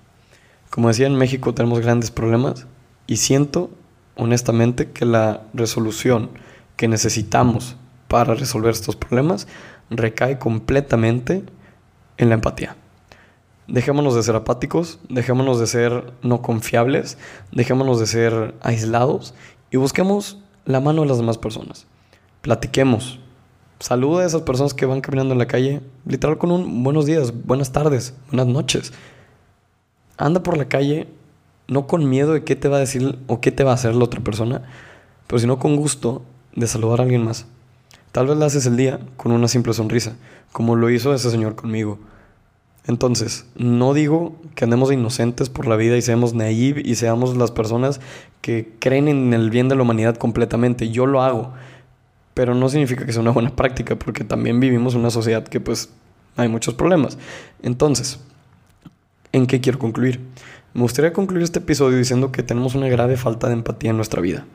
Como 0.69 0.87
decía, 0.87 1.07
en 1.07 1.15
México 1.15 1.53
tenemos 1.53 1.81
grandes 1.81 2.09
problemas 2.09 2.65
y 3.05 3.17
siento 3.17 3.69
honestamente 4.15 4.91
que 4.91 5.05
la 5.05 5.41
resolución 5.53 6.29
que 6.77 6.87
necesitamos 6.87 7.75
para 8.13 8.35
resolver 8.35 8.69
estos 8.69 8.95
problemas 8.95 9.47
recae 9.89 10.37
completamente 10.37 11.43
en 12.17 12.29
la 12.29 12.35
empatía. 12.35 12.75
Dejémonos 13.67 14.13
de 14.13 14.21
ser 14.21 14.35
apáticos, 14.35 14.99
dejémonos 15.09 15.59
de 15.59 15.65
ser 15.65 16.13
no 16.21 16.43
confiables, 16.43 17.17
dejémonos 17.51 17.99
de 17.99 18.05
ser 18.05 18.53
aislados 18.61 19.33
y 19.71 19.77
busquemos 19.77 20.37
la 20.63 20.79
mano 20.79 21.01
de 21.01 21.07
las 21.07 21.17
demás 21.17 21.39
personas. 21.39 21.87
Platiquemos, 22.43 23.19
Saluda 23.79 24.21
a 24.21 24.27
esas 24.27 24.43
personas 24.43 24.75
que 24.75 24.85
van 24.85 25.01
caminando 25.01 25.33
en 25.33 25.39
la 25.39 25.47
calle, 25.47 25.81
literal 26.05 26.37
con 26.37 26.51
un 26.51 26.83
buenos 26.83 27.07
días, 27.07 27.33
buenas 27.45 27.71
tardes, 27.71 28.13
buenas 28.27 28.45
noches. 28.45 28.93
Anda 30.17 30.43
por 30.43 30.55
la 30.55 30.69
calle, 30.69 31.07
no 31.67 31.87
con 31.87 32.07
miedo 32.07 32.33
de 32.33 32.43
qué 32.43 32.55
te 32.55 32.67
va 32.67 32.77
a 32.77 32.79
decir 32.79 33.17
o 33.25 33.41
qué 33.41 33.51
te 33.51 33.63
va 33.63 33.71
a 33.71 33.73
hacer 33.73 33.95
la 33.95 34.03
otra 34.03 34.21
persona, 34.21 34.61
pero 35.25 35.39
sino 35.39 35.57
con 35.57 35.77
gusto 35.77 36.21
de 36.55 36.67
saludar 36.67 36.99
a 36.99 37.03
alguien 37.05 37.25
más. 37.25 37.47
Tal 38.13 38.27
vez 38.27 38.37
le 38.37 38.45
haces 38.45 38.67
el 38.67 38.77
día 38.77 38.99
con 39.17 39.31
una 39.31 39.47
simple 39.47 39.73
sonrisa, 39.73 40.15
como 40.51 40.75
lo 40.75 40.91
hizo 40.91 41.15
ese 41.15 41.31
señor 41.31 41.55
conmigo. 41.55 41.97
Entonces, 42.85 43.47
no 43.55 43.95
digo 43.95 44.35
que 44.53 44.65
andemos 44.65 44.91
inocentes 44.91 45.49
por 45.49 45.65
la 45.65 45.77
vida 45.77 45.97
y 45.97 46.03
seamos 46.03 46.35
naive 46.35 46.83
y 46.85 46.93
seamos 46.93 47.35
las 47.35 47.49
personas 47.49 47.99
que 48.41 48.71
creen 48.77 49.07
en 49.07 49.33
el 49.33 49.49
bien 49.49 49.67
de 49.67 49.75
la 49.75 49.81
humanidad 49.81 50.15
completamente. 50.17 50.91
Yo 50.91 51.07
lo 51.07 51.23
hago, 51.23 51.53
pero 52.35 52.53
no 52.53 52.69
significa 52.69 53.03
que 53.03 53.13
sea 53.13 53.23
una 53.23 53.31
buena 53.31 53.49
práctica, 53.55 53.95
porque 53.95 54.23
también 54.23 54.59
vivimos 54.59 54.93
una 54.93 55.09
sociedad 55.09 55.43
que 55.43 55.59
pues 55.59 55.89
hay 56.35 56.49
muchos 56.49 56.75
problemas. 56.75 57.17
Entonces, 57.63 58.19
¿en 59.31 59.47
qué 59.47 59.59
quiero 59.59 59.79
concluir? 59.79 60.19
Me 60.75 60.83
gustaría 60.83 61.13
concluir 61.13 61.41
este 61.41 61.57
episodio 61.57 61.97
diciendo 61.97 62.31
que 62.31 62.43
tenemos 62.43 62.75
una 62.75 62.89
grave 62.89 63.17
falta 63.17 63.47
de 63.47 63.53
empatía 63.53 63.89
en 63.89 63.95
nuestra 63.95 64.21
vida. 64.21 64.45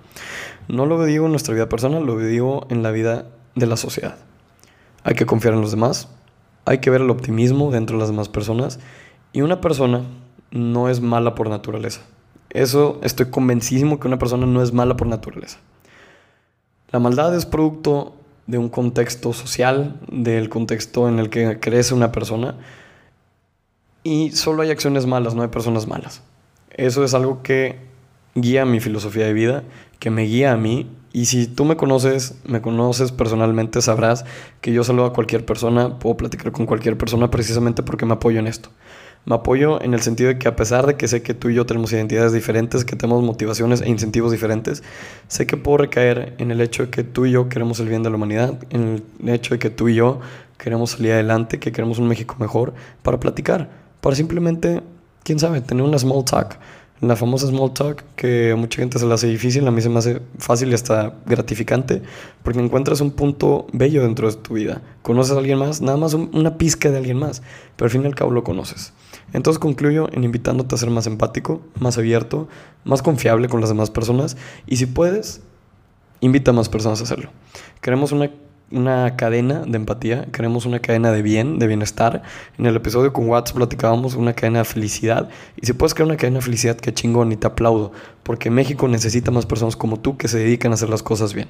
No 0.68 0.86
lo 0.86 1.04
digo 1.04 1.24
en 1.24 1.32
nuestra 1.32 1.54
vida 1.54 1.68
personal, 1.68 2.06
lo 2.06 2.18
digo 2.18 2.68
en 2.70 2.84
la 2.84 2.92
vida 2.92 3.26
de 3.58 3.66
la 3.66 3.76
sociedad. 3.76 4.16
Hay 5.04 5.14
que 5.14 5.26
confiar 5.26 5.54
en 5.54 5.60
los 5.60 5.70
demás, 5.70 6.08
hay 6.64 6.78
que 6.78 6.90
ver 6.90 7.00
el 7.00 7.10
optimismo 7.10 7.70
dentro 7.70 7.96
de 7.96 8.00
las 8.00 8.10
demás 8.10 8.28
personas 8.28 8.78
y 9.32 9.42
una 9.42 9.60
persona 9.60 10.02
no 10.50 10.88
es 10.88 11.00
mala 11.00 11.34
por 11.34 11.48
naturaleza. 11.48 12.02
Eso 12.50 12.98
estoy 13.02 13.26
convencidísimo 13.26 14.00
que 14.00 14.08
una 14.08 14.18
persona 14.18 14.46
no 14.46 14.62
es 14.62 14.72
mala 14.72 14.96
por 14.96 15.06
naturaleza. 15.06 15.58
La 16.90 16.98
maldad 16.98 17.34
es 17.36 17.44
producto 17.44 18.14
de 18.46 18.56
un 18.56 18.70
contexto 18.70 19.34
social, 19.34 20.00
del 20.10 20.48
contexto 20.48 21.08
en 21.08 21.18
el 21.18 21.28
que 21.28 21.60
crece 21.60 21.94
una 21.94 22.12
persona 22.12 22.56
y 24.02 24.30
solo 24.30 24.62
hay 24.62 24.70
acciones 24.70 25.06
malas, 25.06 25.34
no 25.34 25.42
hay 25.42 25.48
personas 25.48 25.86
malas. 25.86 26.22
Eso 26.70 27.04
es 27.04 27.12
algo 27.12 27.42
que 27.42 27.78
guía 28.34 28.64
mi 28.64 28.80
filosofía 28.80 29.26
de 29.26 29.32
vida, 29.32 29.64
que 29.98 30.10
me 30.10 30.22
guía 30.22 30.52
a 30.52 30.56
mí 30.56 30.86
y 31.12 31.26
si 31.26 31.46
tú 31.46 31.64
me 31.64 31.76
conoces, 31.76 32.34
me 32.44 32.60
conoces 32.60 33.12
personalmente, 33.12 33.80
sabrás 33.80 34.24
que 34.60 34.72
yo 34.72 34.84
saludo 34.84 35.06
a 35.06 35.12
cualquier 35.12 35.44
persona, 35.44 35.98
puedo 35.98 36.16
platicar 36.16 36.52
con 36.52 36.66
cualquier 36.66 36.98
persona 36.98 37.30
precisamente 37.30 37.82
porque 37.82 38.04
me 38.04 38.14
apoyo 38.14 38.38
en 38.38 38.46
esto. 38.46 38.70
Me 39.24 39.34
apoyo 39.34 39.82
en 39.82 39.94
el 39.94 40.00
sentido 40.00 40.28
de 40.28 40.38
que 40.38 40.48
a 40.48 40.56
pesar 40.56 40.86
de 40.86 40.96
que 40.96 41.08
sé 41.08 41.22
que 41.22 41.34
tú 41.34 41.50
y 41.50 41.54
yo 41.54 41.66
tenemos 41.66 41.92
identidades 41.92 42.32
diferentes, 42.32 42.84
que 42.84 42.96
tenemos 42.96 43.22
motivaciones 43.22 43.80
e 43.80 43.88
incentivos 43.88 44.32
diferentes, 44.32 44.82
sé 45.26 45.46
que 45.46 45.56
puedo 45.56 45.78
recaer 45.78 46.34
en 46.38 46.50
el 46.50 46.60
hecho 46.60 46.84
de 46.84 46.90
que 46.90 47.04
tú 47.04 47.26
y 47.26 47.32
yo 47.32 47.48
queremos 47.48 47.80
el 47.80 47.88
bien 47.88 48.02
de 48.02 48.10
la 48.10 48.16
humanidad, 48.16 48.54
en 48.70 49.02
el 49.22 49.28
hecho 49.28 49.54
de 49.54 49.58
que 49.58 49.70
tú 49.70 49.88
y 49.88 49.96
yo 49.96 50.20
queremos 50.56 50.92
salir 50.92 51.12
adelante, 51.12 51.58
que 51.58 51.72
queremos 51.72 51.98
un 51.98 52.08
México 52.08 52.36
mejor, 52.38 52.74
para 53.02 53.20
platicar, 53.20 53.68
para 54.00 54.16
simplemente, 54.16 54.82
quién 55.24 55.38
sabe, 55.38 55.60
tener 55.60 55.84
una 55.84 55.98
small 55.98 56.24
talk 56.24 56.58
la 57.00 57.16
famosa 57.16 57.46
small 57.46 57.72
talk, 57.72 58.02
que 58.16 58.52
a 58.52 58.56
mucha 58.56 58.80
gente 58.80 58.98
se 58.98 59.06
le 59.06 59.14
hace 59.14 59.26
difícil, 59.28 59.66
a 59.66 59.70
mí 59.70 59.80
se 59.80 59.88
me 59.88 59.98
hace 59.98 60.20
fácil 60.38 60.70
y 60.70 60.74
hasta 60.74 61.14
gratificante, 61.26 62.02
porque 62.42 62.60
encuentras 62.60 63.00
un 63.00 63.12
punto 63.12 63.66
bello 63.72 64.02
dentro 64.02 64.30
de 64.30 64.36
tu 64.36 64.54
vida. 64.54 64.82
Conoces 65.02 65.36
a 65.36 65.38
alguien 65.38 65.58
más, 65.58 65.80
nada 65.80 65.96
más 65.96 66.14
una 66.14 66.58
pizca 66.58 66.90
de 66.90 66.98
alguien 66.98 67.18
más, 67.18 67.42
pero 67.76 67.86
al 67.86 67.90
fin 67.90 68.02
y 68.02 68.06
al 68.06 68.14
cabo 68.14 68.32
lo 68.32 68.42
conoces. 68.42 68.92
Entonces 69.32 69.58
concluyo 69.58 70.08
en 70.12 70.24
invitándote 70.24 70.74
a 70.74 70.78
ser 70.78 70.90
más 70.90 71.06
empático, 71.06 71.60
más 71.78 71.98
abierto, 71.98 72.48
más 72.84 73.02
confiable 73.02 73.48
con 73.48 73.60
las 73.60 73.68
demás 73.68 73.90
personas 73.90 74.36
y 74.66 74.76
si 74.76 74.86
puedes, 74.86 75.42
invita 76.20 76.50
a 76.50 76.54
más 76.54 76.68
personas 76.68 77.00
a 77.00 77.04
hacerlo. 77.04 77.30
Queremos 77.80 78.12
una 78.12 78.30
una 78.70 79.16
cadena 79.16 79.62
de 79.66 79.76
empatía, 79.76 80.26
queremos 80.32 80.66
una 80.66 80.80
cadena 80.80 81.10
de 81.10 81.22
bien, 81.22 81.58
de 81.58 81.66
bienestar. 81.66 82.22
En 82.58 82.66
el 82.66 82.76
episodio 82.76 83.12
con 83.12 83.28
Watts 83.28 83.52
platicábamos 83.52 84.14
una 84.14 84.34
cadena 84.34 84.60
de 84.60 84.64
felicidad. 84.64 85.28
Y 85.56 85.66
si 85.66 85.72
puedes 85.72 85.94
crear 85.94 86.06
una 86.06 86.16
cadena 86.16 86.38
de 86.38 86.44
felicidad, 86.44 86.76
qué 86.76 86.92
chingón 86.92 87.32
y 87.32 87.36
te 87.36 87.46
aplaudo, 87.46 87.92
porque 88.22 88.50
México 88.50 88.88
necesita 88.88 89.30
más 89.30 89.46
personas 89.46 89.76
como 89.76 89.98
tú 89.98 90.16
que 90.16 90.28
se 90.28 90.38
dedican 90.38 90.72
a 90.72 90.74
hacer 90.74 90.90
las 90.90 91.02
cosas 91.02 91.34
bien. 91.34 91.48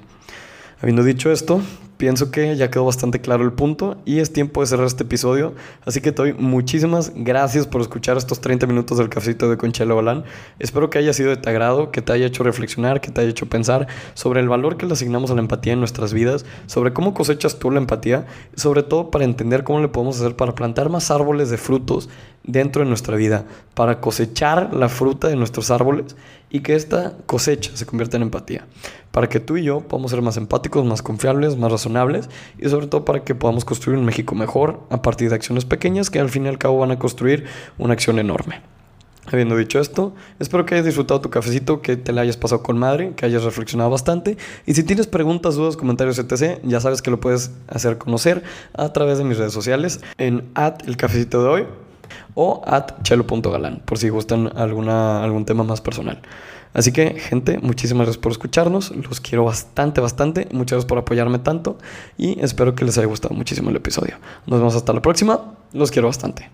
Habiendo 0.80 1.02
dicho 1.02 1.32
esto, 1.32 1.60
pienso 1.98 2.30
que 2.30 2.56
ya 2.56 2.70
quedó 2.70 2.84
bastante 2.84 3.20
claro 3.20 3.44
el 3.44 3.52
punto 3.52 3.98
y 4.06 4.20
es 4.20 4.32
tiempo 4.32 4.60
de 4.60 4.68
cerrar 4.68 4.86
este 4.86 5.02
episodio. 5.02 5.54
Así 5.84 6.00
que 6.00 6.12
te 6.12 6.22
doy 6.22 6.32
muchísimas 6.32 7.12
gracias 7.14 7.66
por 7.66 7.82
escuchar 7.82 8.16
estos 8.16 8.40
30 8.40 8.66
minutos 8.66 8.96
del 8.98 9.08
cafecito 9.08 9.50
de 9.50 9.58
Conchelo 9.58 9.96
Balán. 9.96 10.24
Espero 10.60 10.88
que 10.88 10.98
haya 10.98 11.12
sido 11.12 11.30
de 11.30 11.36
tu 11.36 11.48
agrado, 11.48 11.90
que 11.90 12.00
te 12.00 12.12
haya 12.12 12.26
hecho 12.26 12.44
reflexionar, 12.44 13.00
que 13.00 13.10
te 13.10 13.20
haya 13.20 13.30
hecho 13.30 13.46
pensar 13.46 13.88
sobre 14.14 14.40
el 14.40 14.48
valor 14.48 14.76
que 14.76 14.86
le 14.86 14.92
asignamos 14.92 15.30
a 15.30 15.34
la 15.34 15.40
empatía 15.40 15.72
en 15.72 15.80
nuestras 15.80 16.14
vidas, 16.14 16.46
sobre 16.66 16.92
cómo 16.92 17.12
cosechas 17.12 17.58
tú 17.58 17.70
la 17.70 17.78
empatía, 17.78 18.26
sobre 18.54 18.84
todo 18.84 19.10
para 19.10 19.24
entender 19.24 19.64
cómo 19.64 19.80
le 19.80 19.88
podemos 19.88 20.20
hacer 20.20 20.36
para 20.36 20.54
plantar 20.54 20.88
más 20.90 21.10
árboles 21.10 21.50
de 21.50 21.58
frutos 21.58 22.08
dentro 22.44 22.82
de 22.82 22.88
nuestra 22.88 23.16
vida, 23.16 23.44
para 23.74 24.00
cosechar 24.00 24.72
la 24.72 24.88
fruta 24.88 25.28
de 25.28 25.36
nuestros 25.36 25.70
árboles 25.70 26.16
y 26.50 26.60
que 26.60 26.74
esta 26.74 27.14
cosecha 27.26 27.72
se 27.74 27.86
convierta 27.86 28.16
en 28.16 28.22
empatía, 28.22 28.66
para 29.10 29.28
que 29.28 29.40
tú 29.40 29.56
y 29.56 29.64
yo 29.64 29.80
podamos 29.80 30.10
ser 30.10 30.22
más 30.22 30.36
empáticos, 30.36 30.84
más 30.84 31.02
confiables, 31.02 31.56
más 31.56 31.70
y 32.58 32.68
sobre 32.68 32.86
todo 32.86 33.04
para 33.04 33.24
que 33.24 33.34
podamos 33.34 33.64
construir 33.64 33.98
un 33.98 34.04
México 34.04 34.34
mejor 34.34 34.80
a 34.90 35.02
partir 35.02 35.28
de 35.28 35.34
acciones 35.34 35.64
pequeñas 35.64 36.10
que 36.10 36.20
al 36.20 36.30
fin 36.30 36.46
y 36.46 36.48
al 36.48 36.58
cabo 36.58 36.78
van 36.78 36.90
a 36.90 36.98
construir 36.98 37.46
una 37.78 37.94
acción 37.94 38.18
enorme. 38.18 38.60
Habiendo 39.30 39.56
dicho 39.56 39.78
esto, 39.78 40.14
espero 40.38 40.64
que 40.64 40.74
hayas 40.74 40.86
disfrutado 40.86 41.20
tu 41.20 41.28
cafecito, 41.28 41.82
que 41.82 41.96
te 41.96 42.12
la 42.12 42.22
hayas 42.22 42.38
pasado 42.38 42.62
con 42.62 42.78
madre, 42.78 43.12
que 43.14 43.26
hayas 43.26 43.44
reflexionado 43.44 43.90
bastante. 43.90 44.38
Y 44.64 44.72
si 44.72 44.84
tienes 44.84 45.06
preguntas, 45.06 45.54
dudas, 45.54 45.76
comentarios, 45.76 46.18
etc., 46.18 46.60
ya 46.62 46.80
sabes 46.80 47.02
que 47.02 47.10
lo 47.10 47.20
puedes 47.20 47.50
hacer 47.68 47.98
conocer 47.98 48.42
a 48.72 48.90
través 48.92 49.18
de 49.18 49.24
mis 49.24 49.36
redes 49.36 49.52
sociales 49.52 50.00
en 50.16 50.48
at 50.54 50.86
el 50.86 50.96
cafecito 50.96 51.42
de 51.42 51.48
hoy 51.48 51.66
o 52.34 52.62
at 52.66 53.02
chelo.galán, 53.02 53.82
por 53.84 53.98
si 53.98 54.08
gustan 54.08 54.50
alguna, 54.56 55.22
algún 55.22 55.44
tema 55.44 55.62
más 55.62 55.82
personal. 55.82 56.22
Así 56.72 56.92
que, 56.92 57.18
gente, 57.18 57.58
muchísimas 57.58 58.06
gracias 58.06 58.22
por 58.22 58.32
escucharnos. 58.32 58.90
Los 58.90 59.20
quiero 59.20 59.44
bastante, 59.44 60.00
bastante. 60.00 60.48
Muchas 60.52 60.76
gracias 60.76 60.86
por 60.86 60.98
apoyarme 60.98 61.38
tanto. 61.38 61.78
Y 62.16 62.40
espero 62.40 62.74
que 62.74 62.84
les 62.84 62.98
haya 62.98 63.06
gustado 63.06 63.34
muchísimo 63.34 63.70
el 63.70 63.76
episodio. 63.76 64.16
Nos 64.46 64.58
vemos 64.58 64.74
hasta 64.74 64.92
la 64.92 65.02
próxima. 65.02 65.54
Los 65.72 65.90
quiero 65.90 66.08
bastante. 66.08 66.50